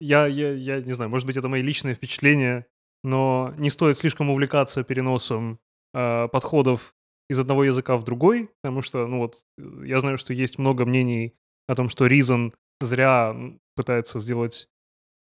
я, 0.00 0.26
я, 0.26 0.52
я 0.52 0.80
не 0.80 0.92
знаю, 0.92 1.10
может 1.10 1.26
быть, 1.26 1.36
это 1.36 1.48
мои 1.48 1.62
личные 1.62 1.94
впечатления, 1.94 2.64
но 3.04 3.54
не 3.58 3.70
стоит 3.70 3.96
слишком 3.96 4.30
увлекаться 4.30 4.84
переносом 4.84 5.58
э, 5.94 6.28
подходов 6.28 6.94
из 7.30 7.40
одного 7.40 7.64
языка 7.64 7.96
в 7.96 8.04
другой, 8.04 8.50
потому 8.62 8.82
что, 8.82 9.06
ну 9.06 9.18
вот, 9.18 9.46
я 9.84 10.00
знаю, 10.00 10.18
что 10.18 10.32
есть 10.32 10.58
много 10.58 10.84
мнений 10.84 11.34
о 11.66 11.74
том, 11.74 11.88
что 11.88 12.06
Reason 12.06 12.52
зря 12.80 13.34
пытается 13.76 14.18
сделать 14.18 14.68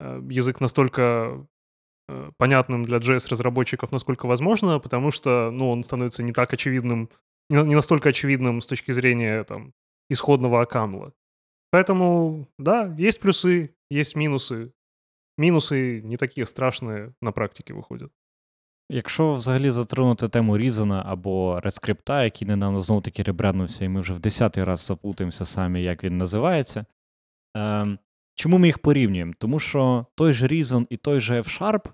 э, 0.01 0.21
язык 0.31 0.61
настолько 0.61 1.47
э, 2.09 2.31
понятным 2.37 2.83
для 2.83 2.99
JS-разработчиков, 2.99 3.93
насколько 3.93 4.27
возможно, 4.27 4.79
потому 4.79 5.11
что, 5.11 5.51
ну, 5.51 5.71
он 5.71 5.85
становится 5.85 6.23
не 6.23 6.33
так 6.33 6.53
очевидным, 6.53 7.09
не 7.51 7.75
настолько 7.75 8.09
очевидным 8.09 8.61
с 8.61 8.67
точки 8.67 8.93
зрения, 8.93 9.45
там, 9.45 9.73
исходного 10.11 10.63
акамла. 10.63 11.13
Поэтому, 11.73 12.47
да, 12.59 12.95
есть 12.97 13.21
плюсы, 13.21 13.75
есть 13.91 14.17
минусы. 14.17 14.73
Мінуси 15.39 16.03
не 16.05 16.17
такі 16.17 16.45
страшні 16.45 17.01
на 17.23 17.33
практиці 17.33 17.73
виходять. 17.73 18.11
Якщо 18.91 19.33
взагалі 19.33 19.71
затронути 19.71 20.29
тему 20.29 20.59
Reason 20.59 21.03
або 21.07 21.57
RedScript, 21.57 22.23
який 22.25 22.49
недавно 22.49 22.81
знову 22.81 23.01
таки 23.01 23.23
ребренднувся, 23.23 23.85
і 23.85 23.89
ми 23.89 24.01
вже 24.01 24.13
в 24.13 24.19
десятий 24.19 24.65
раз 24.65 24.81
запутаємося 24.81 25.45
самі, 25.45 25.83
як 25.83 26.05
він 26.05 26.19
називається, 26.19 26.87
Ем, 27.56 28.00
Чому 28.40 28.58
ми 28.58 28.68
їх 28.68 28.80
порівнюємо? 28.80 29.34
Тому 29.38 29.60
що 29.60 30.06
той 30.16 30.34
же 30.34 30.48
Reason 30.48 30.88
і 30.90 30.98
той 30.98 31.20
же 31.20 31.42
F-Sharp, 31.42 31.86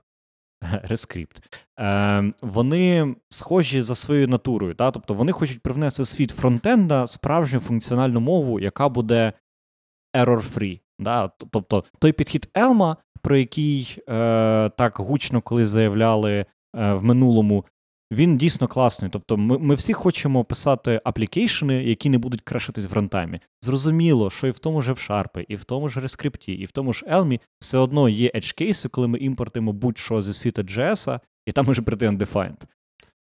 Rescript, 0.90 1.64
ем, 1.78 2.34
вони 2.42 3.16
схожі 3.30 3.82
за 3.82 3.96
своєю 3.96 4.28
натурою. 4.28 4.74
Да? 4.74 4.92
Тобто 4.92 5.14
вони 5.14 5.32
хочуть 5.32 5.62
привнести 5.62 6.04
в 6.04 6.08
світ 6.08 6.32
фронтенда 6.32 7.08
справжню 7.08 7.60
функціональну 7.60 8.20
мову, 8.20 8.60
яка 8.60 8.90
буде 8.90 9.34
error-free. 10.16 10.80
Да? 11.00 11.28
Тобто 11.28 11.84
той 12.00 12.12
підхід 12.12 12.50
Elma, 12.56 12.96
про 13.22 13.38
який 13.38 13.98
е, 14.10 14.72
так 14.78 15.00
гучно 15.00 15.42
коли 15.42 15.66
заявляли 15.66 16.34
е, 16.34 16.46
в 16.94 17.04
минулому, 17.04 17.66
він 18.13 18.37
дійсно 18.37 18.69
класний. 18.69 19.11
Тобто, 19.11 19.37
ми 19.37 19.59
ми 19.59 19.75
всі 19.75 19.93
хочемо 19.93 20.45
писати 20.45 21.01
аплікейшени, 21.05 21.85
які 21.85 22.11
не 22.11 22.19
будуть 22.19 22.41
крашитись 22.41 22.91
в 22.91 22.93
рантаймі. 22.93 23.41
Зрозуміло, 23.63 24.31
що 24.31 24.47
і 24.47 24.51
в 24.51 24.59
тому 24.59 24.83
ж 24.83 24.93
в 24.93 25.45
і 25.49 25.57
в 25.57 25.65
тому 25.65 25.89
ж 25.89 26.01
рескрипті, 26.01 26.53
і 26.53 26.65
в 26.65 26.73
тому 26.73 26.93
ж 26.93 27.07
Elmi 27.07 27.41
все 27.59 27.79
одно 27.79 28.09
є 28.09 28.31
edge 28.35 28.55
кейси, 28.55 28.89
коли 28.89 29.09
ми 29.09 29.19
імпортимо 29.19 29.73
будь-що 29.73 30.21
зі 30.21 30.33
світу 30.33 30.63
JS, 30.63 31.21
і 31.47 31.53
там 31.53 31.67
може 31.67 31.83
прийти 31.83 32.09
undefined. 32.09 32.63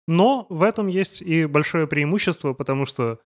Но 0.08 0.46
в 0.50 0.63
этом 0.63 0.89
есть 0.89 1.22
и 1.22 1.48
большое 1.48 1.88
преимущество, 1.88 2.54
потому 2.54 2.86
что, 2.86 3.20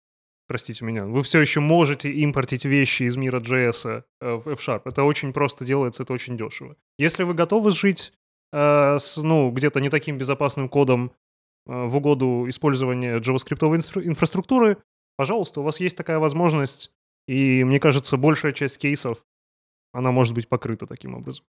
простите 0.48 0.86
меня, 0.86 1.06
вы 1.06 1.22
все 1.22 1.40
еще 1.40 1.62
можете 1.62 2.12
импортить 2.12 2.66
вещи 2.66 3.04
из 3.04 3.16
мира 3.16 3.40
JS 3.40 3.88
э, 3.88 4.02
в 4.22 4.50
F-Sharp. 4.50 4.82
Это 4.86 5.04
очень 5.04 5.32
просто 5.32 5.66
делается, 5.66 6.04
это 6.04 6.14
очень 6.14 6.38
дешево. 6.38 6.76
Если 7.00 7.24
вы 7.24 7.34
готовы 7.34 7.72
жить 7.72 8.12
э, 8.52 8.98
с, 9.00 9.24
ну, 9.24 9.52
где-то 9.52 9.80
не 9.80 9.90
таким 9.90 10.18
безопасным 10.18 10.68
кодом 10.68 11.12
Э, 11.12 11.29
в 11.67 11.97
угоду 11.97 12.49
использования 12.49 13.19
JavaScript 13.19 13.65
инфраструктуры, 14.07 14.79
пожалуйста, 15.17 15.61
у 15.61 15.65
вас 15.65 15.81
есть 15.81 15.97
такая 15.97 16.19
возможность, 16.19 16.93
и 17.29 17.65
мне 17.65 17.79
кажется, 17.79 18.17
большая 18.17 18.53
часть 18.53 18.79
кейсов, 18.79 19.25
она 19.93 20.11
может 20.11 20.35
быть 20.35 20.49
покрита 20.49 20.87
таким 20.87 21.15
образом. 21.15 21.45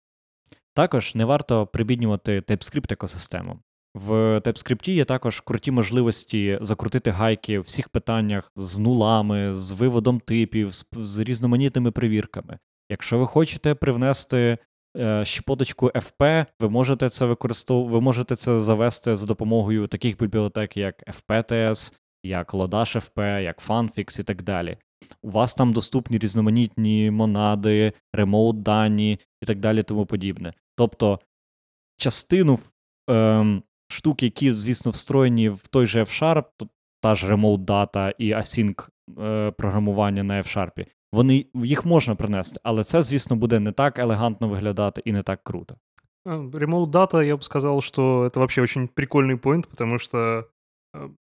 Також 0.74 1.14
не 1.14 1.24
варто 1.24 1.66
прибіднювати 1.66 2.40
TypeScript 2.40 2.92
екосистему. 2.92 3.58
В 3.94 4.12
TypeScript 4.38 4.90
є 4.90 5.04
також 5.04 5.40
круті 5.40 5.70
можливості 5.70 6.58
закрутити 6.60 7.10
гайки 7.10 7.58
в 7.58 7.62
всіх 7.62 7.88
питаннях 7.88 8.52
з 8.56 8.78
нулами, 8.78 9.54
з 9.54 9.70
виводом 9.72 10.20
типів, 10.20 10.72
з, 10.72 10.86
з 10.92 11.18
різноманітними 11.18 11.90
перевірками. 11.90 12.58
Якщо 12.90 13.18
ви 13.18 13.26
хочете 13.26 13.74
привнести 13.74 14.58
щепоточку 15.22 15.88
FP, 15.88 16.46
ви 16.61 16.70
можете 16.70 17.09
це 17.09 17.27
використовувати, 17.27 17.94
ви 17.94 18.01
можете 18.01 18.37
це 18.37 18.61
завести 18.61 19.16
за 19.16 19.27
допомогою 19.27 19.87
таких 19.87 20.18
бібліотек, 20.18 20.77
як 20.77 21.03
FPTS, 21.09 21.94
як 22.22 22.55
Lodash 22.55 23.11
FP, 23.11 23.40
як 23.40 23.68
FunFix 23.68 24.20
і 24.20 24.22
так 24.22 24.42
далі. 24.42 24.77
У 25.22 25.31
вас 25.31 25.55
там 25.55 25.72
доступні 25.72 26.18
різноманітні 26.18 27.11
монади, 27.11 27.92
ремоут 28.12 28.62
дані 28.62 29.18
і 29.42 29.46
так 29.46 29.59
далі, 29.59 29.83
тому 29.83 30.07
подібне. 30.07 30.53
Тобто 30.77 31.20
частину 31.96 32.59
ем, 33.09 33.62
штук, 33.88 34.22
які, 34.22 34.53
звісно, 34.53 34.90
встроєні 34.90 35.48
в 35.48 35.66
той 35.66 35.87
же 35.87 36.03
F-Sharp, 36.03 36.44
та 37.01 37.14
ж 37.14 37.29
ремоут 37.29 37.64
дата 37.64 38.11
і 38.18 38.35
async 38.35 38.88
е, 39.18 39.51
програмування 39.51 40.22
на 40.22 40.42
F-Sharp, 40.42 40.87
вони 41.12 41.45
їх 41.53 41.86
можна 41.86 42.15
принести, 42.15 42.59
але 42.63 42.83
це, 42.83 43.01
звісно, 43.01 43.36
буде 43.36 43.59
не 43.59 43.71
так 43.71 43.99
елегантно 43.99 44.49
виглядати 44.49 45.01
і 45.05 45.12
не 45.12 45.23
так 45.23 45.43
круто. 45.43 45.75
Remote 46.25 46.89
Data, 46.91 47.23
я 47.23 47.36
бы 47.36 47.41
сказал, 47.41 47.81
что 47.81 48.25
это 48.25 48.39
вообще 48.39 48.62
очень 48.62 48.88
прикольный 48.88 49.38
поинт, 49.38 49.67
потому 49.67 49.97
что 49.97 50.47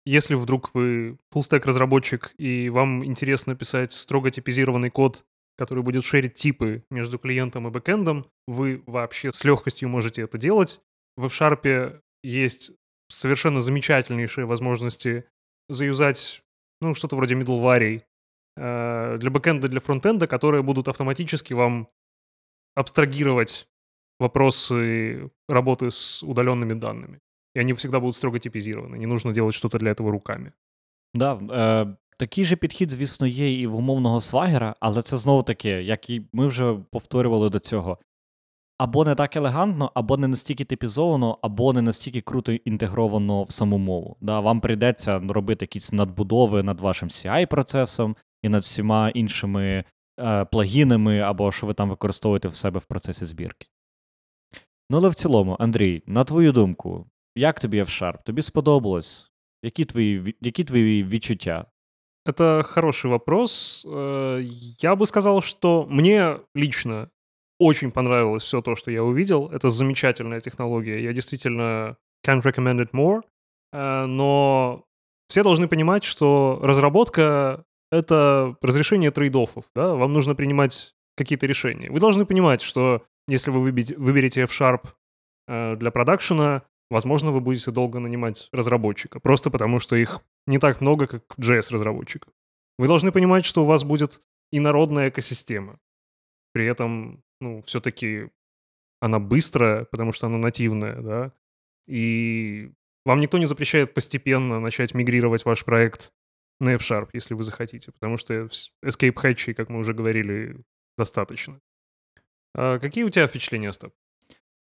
если 0.06 0.36
вдруг 0.36 0.72
вы 0.74 1.18
full-stack 1.32 1.66
разработчик 1.66 2.34
и 2.40 2.70
вам 2.70 3.06
интересно 3.06 3.56
писать 3.56 3.92
строго 3.92 4.32
типизированный 4.32 4.90
код, 4.90 5.26
который 5.58 5.84
будет 5.84 6.06
шерить 6.06 6.34
типы 6.34 6.84
между 6.90 7.20
клиентом 7.20 7.68
и 7.68 7.72
бэкэндом, 7.72 8.26
вы 8.48 8.82
вообще 8.88 9.32
с 9.32 9.44
легкостью 9.44 9.90
можете 9.90 10.24
это 10.24 10.38
делать. 10.38 10.82
В 11.18 11.26
F-Sharp 11.26 12.02
есть 12.24 12.72
совершенно 13.10 13.62
замечательнейшие 13.62 14.46
возможности 14.46 15.26
заюзать, 15.68 16.42
ну, 16.82 16.94
что-то 16.94 17.16
вроде 17.16 17.36
middleware 17.36 18.02
э, 18.58 19.18
для 19.18 19.30
бэкэнда, 19.30 19.68
для 19.68 19.80
фронтенда, 19.80 20.28
которые 20.28 20.64
будут 20.64 20.88
автоматически 20.88 21.54
вам 21.54 21.88
абстрагировать 22.76 23.68
вопросы 24.20 25.32
работы 25.48 25.92
с 25.92 26.24
удаленными 26.24 26.74
данными. 26.74 27.20
И 27.56 27.60
они 27.60 27.74
всегда 27.74 28.00
будут 28.00 28.16
строго 28.16 28.40
типизированы. 28.40 28.98
Не 28.98 29.06
нужно 29.06 29.34
делать 29.34 29.56
что-то 29.56 29.80
для 29.80 29.92
этого 29.92 30.12
руками. 30.12 30.52
Да, 31.14 31.40
е, 31.52 31.96
такий 32.18 32.44
же 32.44 32.56
підхід, 32.56 32.92
звісно, 32.92 33.28
є 33.28 33.60
і 33.62 33.68
в 33.68 33.76
умовного 33.76 34.22
свагера, 34.22 34.76
але 34.80 35.02
це 35.02 35.18
знову 35.18 35.44
таки, 35.44 35.70
як 35.70 36.10
і 36.10 36.22
ми 36.34 36.48
вже 36.48 36.74
повторювали 36.92 37.50
до 37.50 37.60
цього. 37.60 37.98
Або 38.78 39.06
не 39.06 39.16
так 39.16 39.36
елегантно, 39.36 39.92
або 39.94 40.18
не 40.18 40.28
настільки 40.28 40.66
типізовано, 40.66 41.38
або 41.42 41.74
не 41.74 41.82
настільки 41.82 42.22
круто 42.22 42.52
інтегровано 42.54 43.44
в 43.44 43.52
саму 43.52 43.78
мову. 43.78 44.18
Да, 44.22 44.40
Вам 44.40 44.62
прийдеться 44.62 45.20
робити 45.20 45.64
якісь 45.64 45.94
надбудови 45.94 46.64
над 46.64 46.80
вашим 46.80 47.10
CI-процесом 47.10 48.16
і 48.44 48.50
над 48.50 48.62
всіма 48.64 49.10
іншими 49.10 49.84
е, 50.20 50.46
плагінами, 50.46 51.20
або 51.20 51.52
що 51.52 51.68
ви 51.68 51.74
там 51.74 51.90
використовуєте 51.90 52.48
в 52.48 52.56
себе 52.56 52.80
в 52.80 52.86
процесі 52.86 53.26
збірки. 53.26 53.68
Ну, 54.90 54.98
але 54.98 55.10
в 55.10 55.16
цілому, 55.16 55.58
Андрій, 55.60 56.04
на 56.06 56.24
твою 56.24 56.52
думку, 56.52 57.06
як 57.36 57.60
тобі 57.60 57.82
F-Sharp? 57.82 58.24
Тобі 58.24 58.42
сподобалось? 58.42 59.32
Які 59.64 59.86
твої, 59.86 60.20
ві- 60.22 60.36
які 60.42 60.64
твої 60.64 61.04
відчуття? 61.04 61.66
Это 62.26 62.64
хороший 62.64 63.12
вопрос. 63.12 63.86
Э, 63.86 64.42
Я 64.84 64.96
бы 64.96 65.06
сказал, 65.06 65.42
что 65.42 65.88
мне 65.90 66.40
лично 66.56 67.08
очень 67.60 67.92
понравилось 67.92 68.44
все 68.44 68.62
то, 68.62 68.76
что 68.76 68.92
я 68.92 69.02
увидел. 69.04 69.50
Это 69.54 69.70
замечательная 69.70 70.40
технология. 70.40 71.02
Я 71.02 71.14
действительно 71.14 71.96
can't 72.28 72.42
recommend 72.44 72.80
it 72.80 72.92
more. 72.92 73.22
Э, 73.76 74.06
Но 74.08 74.84
все 75.28 75.44
должны 75.44 75.68
понимать, 75.68 76.04
что 76.04 76.60
разработка — 76.64 77.73
это 77.91 78.57
разрешение 78.61 79.11
трейдоффов. 79.11 79.65
Да? 79.75 79.95
Вам 79.95 80.13
нужно 80.13 80.35
принимать 80.35 80.95
какие-то 81.17 81.47
решения. 81.47 81.91
Вы 81.91 82.01
должны 82.01 82.27
понимать, 82.27 82.61
что 82.61 83.05
если 83.29 83.51
вы 83.51 83.61
выберете, 83.61 83.97
выберете 83.97 84.43
F-Sharp 84.43 84.89
э, 85.49 85.77
для 85.77 85.91
продакшена, 85.91 86.63
возможно, 86.91 87.33
вы 87.33 87.41
будете 87.41 87.71
долго 87.71 87.99
нанимать 87.99 88.49
разработчика, 88.53 89.21
просто 89.21 89.51
потому 89.51 89.79
что 89.79 89.97
их 89.97 90.21
не 90.47 90.59
так 90.59 90.81
много, 90.81 91.07
как 91.07 91.25
JS-разработчиков. 91.39 92.33
Вы 92.79 92.89
должны 92.89 93.13
понимать, 93.13 93.45
что 93.45 93.63
у 93.63 93.67
вас 93.67 93.85
будет 93.85 94.21
инородная 94.51 95.09
экосистема. 95.09 95.79
При 96.53 96.67
этом, 96.67 97.23
ну, 97.41 97.63
все-таки 97.63 98.31
она 99.01 99.19
быстрая, 99.19 99.85
потому 99.85 100.13
что 100.13 100.27
она 100.27 100.39
нативная, 100.39 101.01
да, 101.01 101.33
и 101.87 102.73
вам 103.05 103.21
никто 103.21 103.39
не 103.39 103.45
запрещает 103.45 103.95
постепенно 103.95 104.61
начать 104.61 104.95
мигрировать 104.95 105.45
ваш 105.45 105.65
проект 105.65 106.13
на 106.65 106.75
F-Sharp, 106.75 107.11
если 107.13 107.35
вы 107.35 107.45
захотите, 107.45 107.93
потому 107.93 108.17
что 108.17 108.35
escape 108.85 109.15
hatch, 109.15 109.55
как 109.55 109.69
мы 109.69 109.79
уже 109.79 109.93
говорили, 109.93 110.57
достаточно. 110.99 111.61
А 112.55 112.79
какие 112.79 113.05
у 113.05 113.11
тебя 113.11 113.27
впечатления, 113.27 113.69
Остап? 113.69 113.93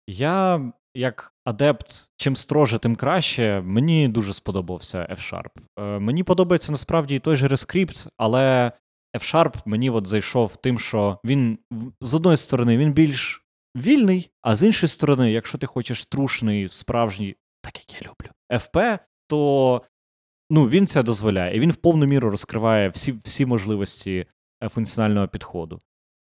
Я, 0.06 0.72
як 0.94 1.32
адепт, 1.44 2.10
чим 2.16 2.36
строже, 2.36 2.78
тим 2.78 2.96
краще. 2.96 3.60
Мені 3.60 4.08
дуже 4.08 4.32
сподобався 4.32 4.98
F-Sharp. 5.10 5.50
Е, 5.78 5.98
мені 5.98 6.24
подобається 6.24 6.72
насправді 6.72 7.14
і 7.14 7.18
той 7.18 7.36
же 7.36 7.48
Rescript, 7.48 8.08
але 8.16 8.72
F-Sharp 9.16 9.56
мені 9.64 9.90
от 9.90 10.06
зайшов 10.06 10.56
тим, 10.56 10.78
що 10.78 11.18
він 11.24 11.58
з 12.00 12.14
одної 12.14 12.36
сторони 12.36 12.76
він 12.76 12.92
більш 12.92 13.44
вільний, 13.76 14.30
а 14.42 14.56
з 14.56 14.62
іншої 14.62 14.88
сторони, 14.88 15.32
якщо 15.32 15.58
ти 15.58 15.66
хочеш 15.66 16.06
трушний, 16.06 16.68
справжній, 16.68 17.36
так 17.62 17.78
як 17.78 18.02
я 18.02 18.08
люблю, 18.08 18.34
FP, 18.52 18.98
то 19.28 19.82
ну, 20.50 20.68
він 20.68 20.86
це 20.86 21.02
дозволяє. 21.02 21.56
І 21.56 21.60
він 21.60 21.70
в 21.70 21.76
повну 21.76 22.06
міру 22.06 22.30
розкриває 22.30 22.88
всі, 22.88 23.14
всі 23.24 23.46
можливості 23.46 24.26
е, 24.64 24.68
функціонального 24.68 25.28
підходу. 25.28 25.80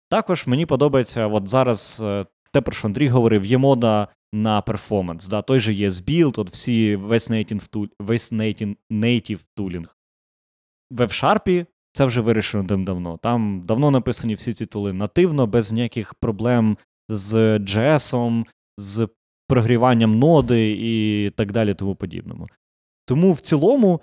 Також 0.10 0.48
мені 0.48 0.66
подобається, 0.66 1.28
от 1.28 1.48
зараз 1.48 2.02
е, 2.04 2.26
те, 2.54 2.62
про 2.62 2.74
що 2.74 2.88
Андрій 2.88 3.08
говорив, 3.08 3.46
є 3.46 3.58
мода 3.58 4.08
на 4.34 4.62
перформанс. 4.62 5.28
Да? 5.28 5.42
Той 5.42 5.60
же 5.60 5.74
є 5.74 5.90
Build, 5.90 6.40
от 6.40 6.50
всі 6.50 6.96
весь 6.96 7.30
native, 7.30 7.90
весь 8.00 8.34
native, 8.34 9.40
tooling. 9.58 9.86
В 10.92 11.02
F-Sharp 11.02 11.66
це 11.92 12.06
вже 12.06 12.22
вирішено 12.22 12.64
давно. 12.64 13.18
Там 13.18 13.62
давно 13.66 13.92
написані 13.92 14.34
всі 14.34 14.54
ці 14.54 14.66
тули 14.66 14.94
нативно, 14.94 15.48
без 15.48 15.72
ніяких 15.72 16.14
проблем 16.14 16.78
з 17.10 17.58
JS, 17.58 18.46
з 18.78 19.08
прогріванням 19.48 20.20
ноди 20.20 20.78
і 20.80 21.30
так 21.30 21.52
далі, 21.52 21.74
тому 21.74 21.96
подібному. 21.96 22.48
Тому 23.06 23.34
в 23.34 23.40
цілому 23.40 24.02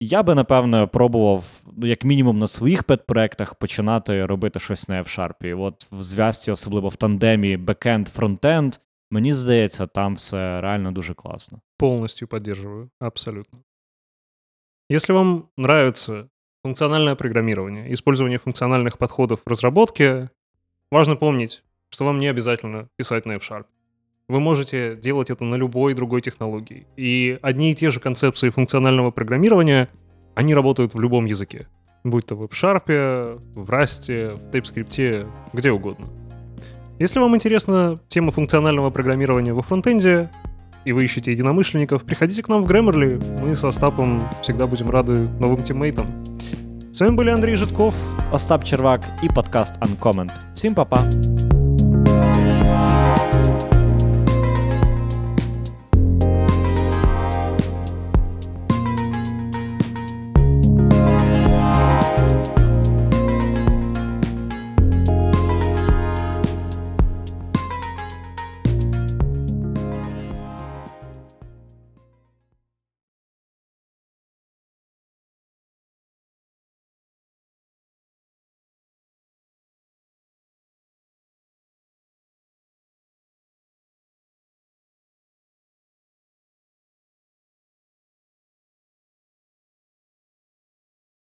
я 0.00 0.22
би, 0.22 0.34
напевно, 0.34 0.88
пробував, 0.88 1.62
ну, 1.76 1.86
як 1.86 2.04
мінімум, 2.04 2.38
на 2.38 2.46
своїх 2.46 2.84
пет-проектах 2.84 3.54
починати 3.54 4.26
робити 4.26 4.60
щось 4.60 4.88
на 4.88 5.02
F-Sharp. 5.02 5.60
От 5.60 5.86
в 5.90 6.02
зв'язці, 6.02 6.50
особливо 6.50 6.88
в 6.88 6.96
тандемі 6.96 7.56
бекенд, 7.56 8.08
фронтенд, 8.08 8.76
мені 9.10 9.32
здається, 9.32 9.86
там 9.86 10.14
все 10.14 10.60
реально 10.60 10.92
дуже 10.92 11.14
класно. 11.14 11.60
Полностью 11.78 12.28
поддерживаю, 12.28 12.90
абсолютно. 13.00 13.58
Если 14.92 15.14
вам 15.14 15.48
нравится 15.58 16.28
функциональное 16.64 17.14
программирование, 17.14 17.92
использование 17.92 18.38
функциональных 18.38 18.98
подходов 18.98 19.42
в 19.44 19.50
разработке, 19.50 20.30
важно 20.92 21.16
помнить, 21.16 21.64
что 21.88 22.04
вам 22.04 22.18
не 22.18 22.28
обязательно 22.28 22.88
писать 22.96 23.26
на 23.26 23.32
F-Sharp. 23.32 23.64
Вы 24.31 24.39
можете 24.39 24.95
делать 24.95 25.29
это 25.29 25.43
на 25.43 25.55
любой 25.55 25.93
другой 25.93 26.21
технологии. 26.21 26.87
И 26.95 27.37
одни 27.41 27.71
и 27.71 27.75
те 27.75 27.91
же 27.91 27.99
концепции 27.99 28.49
функционального 28.49 29.11
программирования, 29.11 29.89
они 30.35 30.55
работают 30.55 30.93
в 30.93 31.01
любом 31.01 31.25
языке. 31.25 31.67
Будь 32.05 32.25
то 32.25 32.35
в 32.35 32.45
F-Sharp, 32.45 33.39
в 33.53 33.69
Rust, 33.69 34.35
в 34.35 34.55
TypeScript, 34.55 35.27
где 35.51 35.71
угодно. 35.71 36.07
Если 36.97 37.19
вам 37.19 37.35
интересна 37.35 37.97
тема 38.07 38.31
функционального 38.31 38.89
программирования 38.89 39.51
во 39.51 39.61
фронтенде, 39.61 40.29
и 40.85 40.93
вы 40.93 41.03
ищете 41.03 41.33
единомышленников, 41.33 42.05
приходите 42.05 42.41
к 42.41 42.47
нам 42.47 42.63
в 42.63 42.71
Grammarly. 42.71 43.21
Мы 43.41 43.53
со 43.57 43.67
Остапом 43.67 44.23
всегда 44.41 44.65
будем 44.65 44.89
рады 44.89 45.27
новым 45.41 45.61
тиммейтам. 45.61 46.05
С 46.93 47.01
вами 47.01 47.17
были 47.17 47.31
Андрей 47.31 47.55
Житков. 47.55 47.93
Остап 48.31 48.63
Червак 48.63 49.01
і 49.23 49.27
подкаст 49.27 49.75
Uncommon. 49.81 50.29
Всім 50.55 50.73
па-па! 50.73 51.30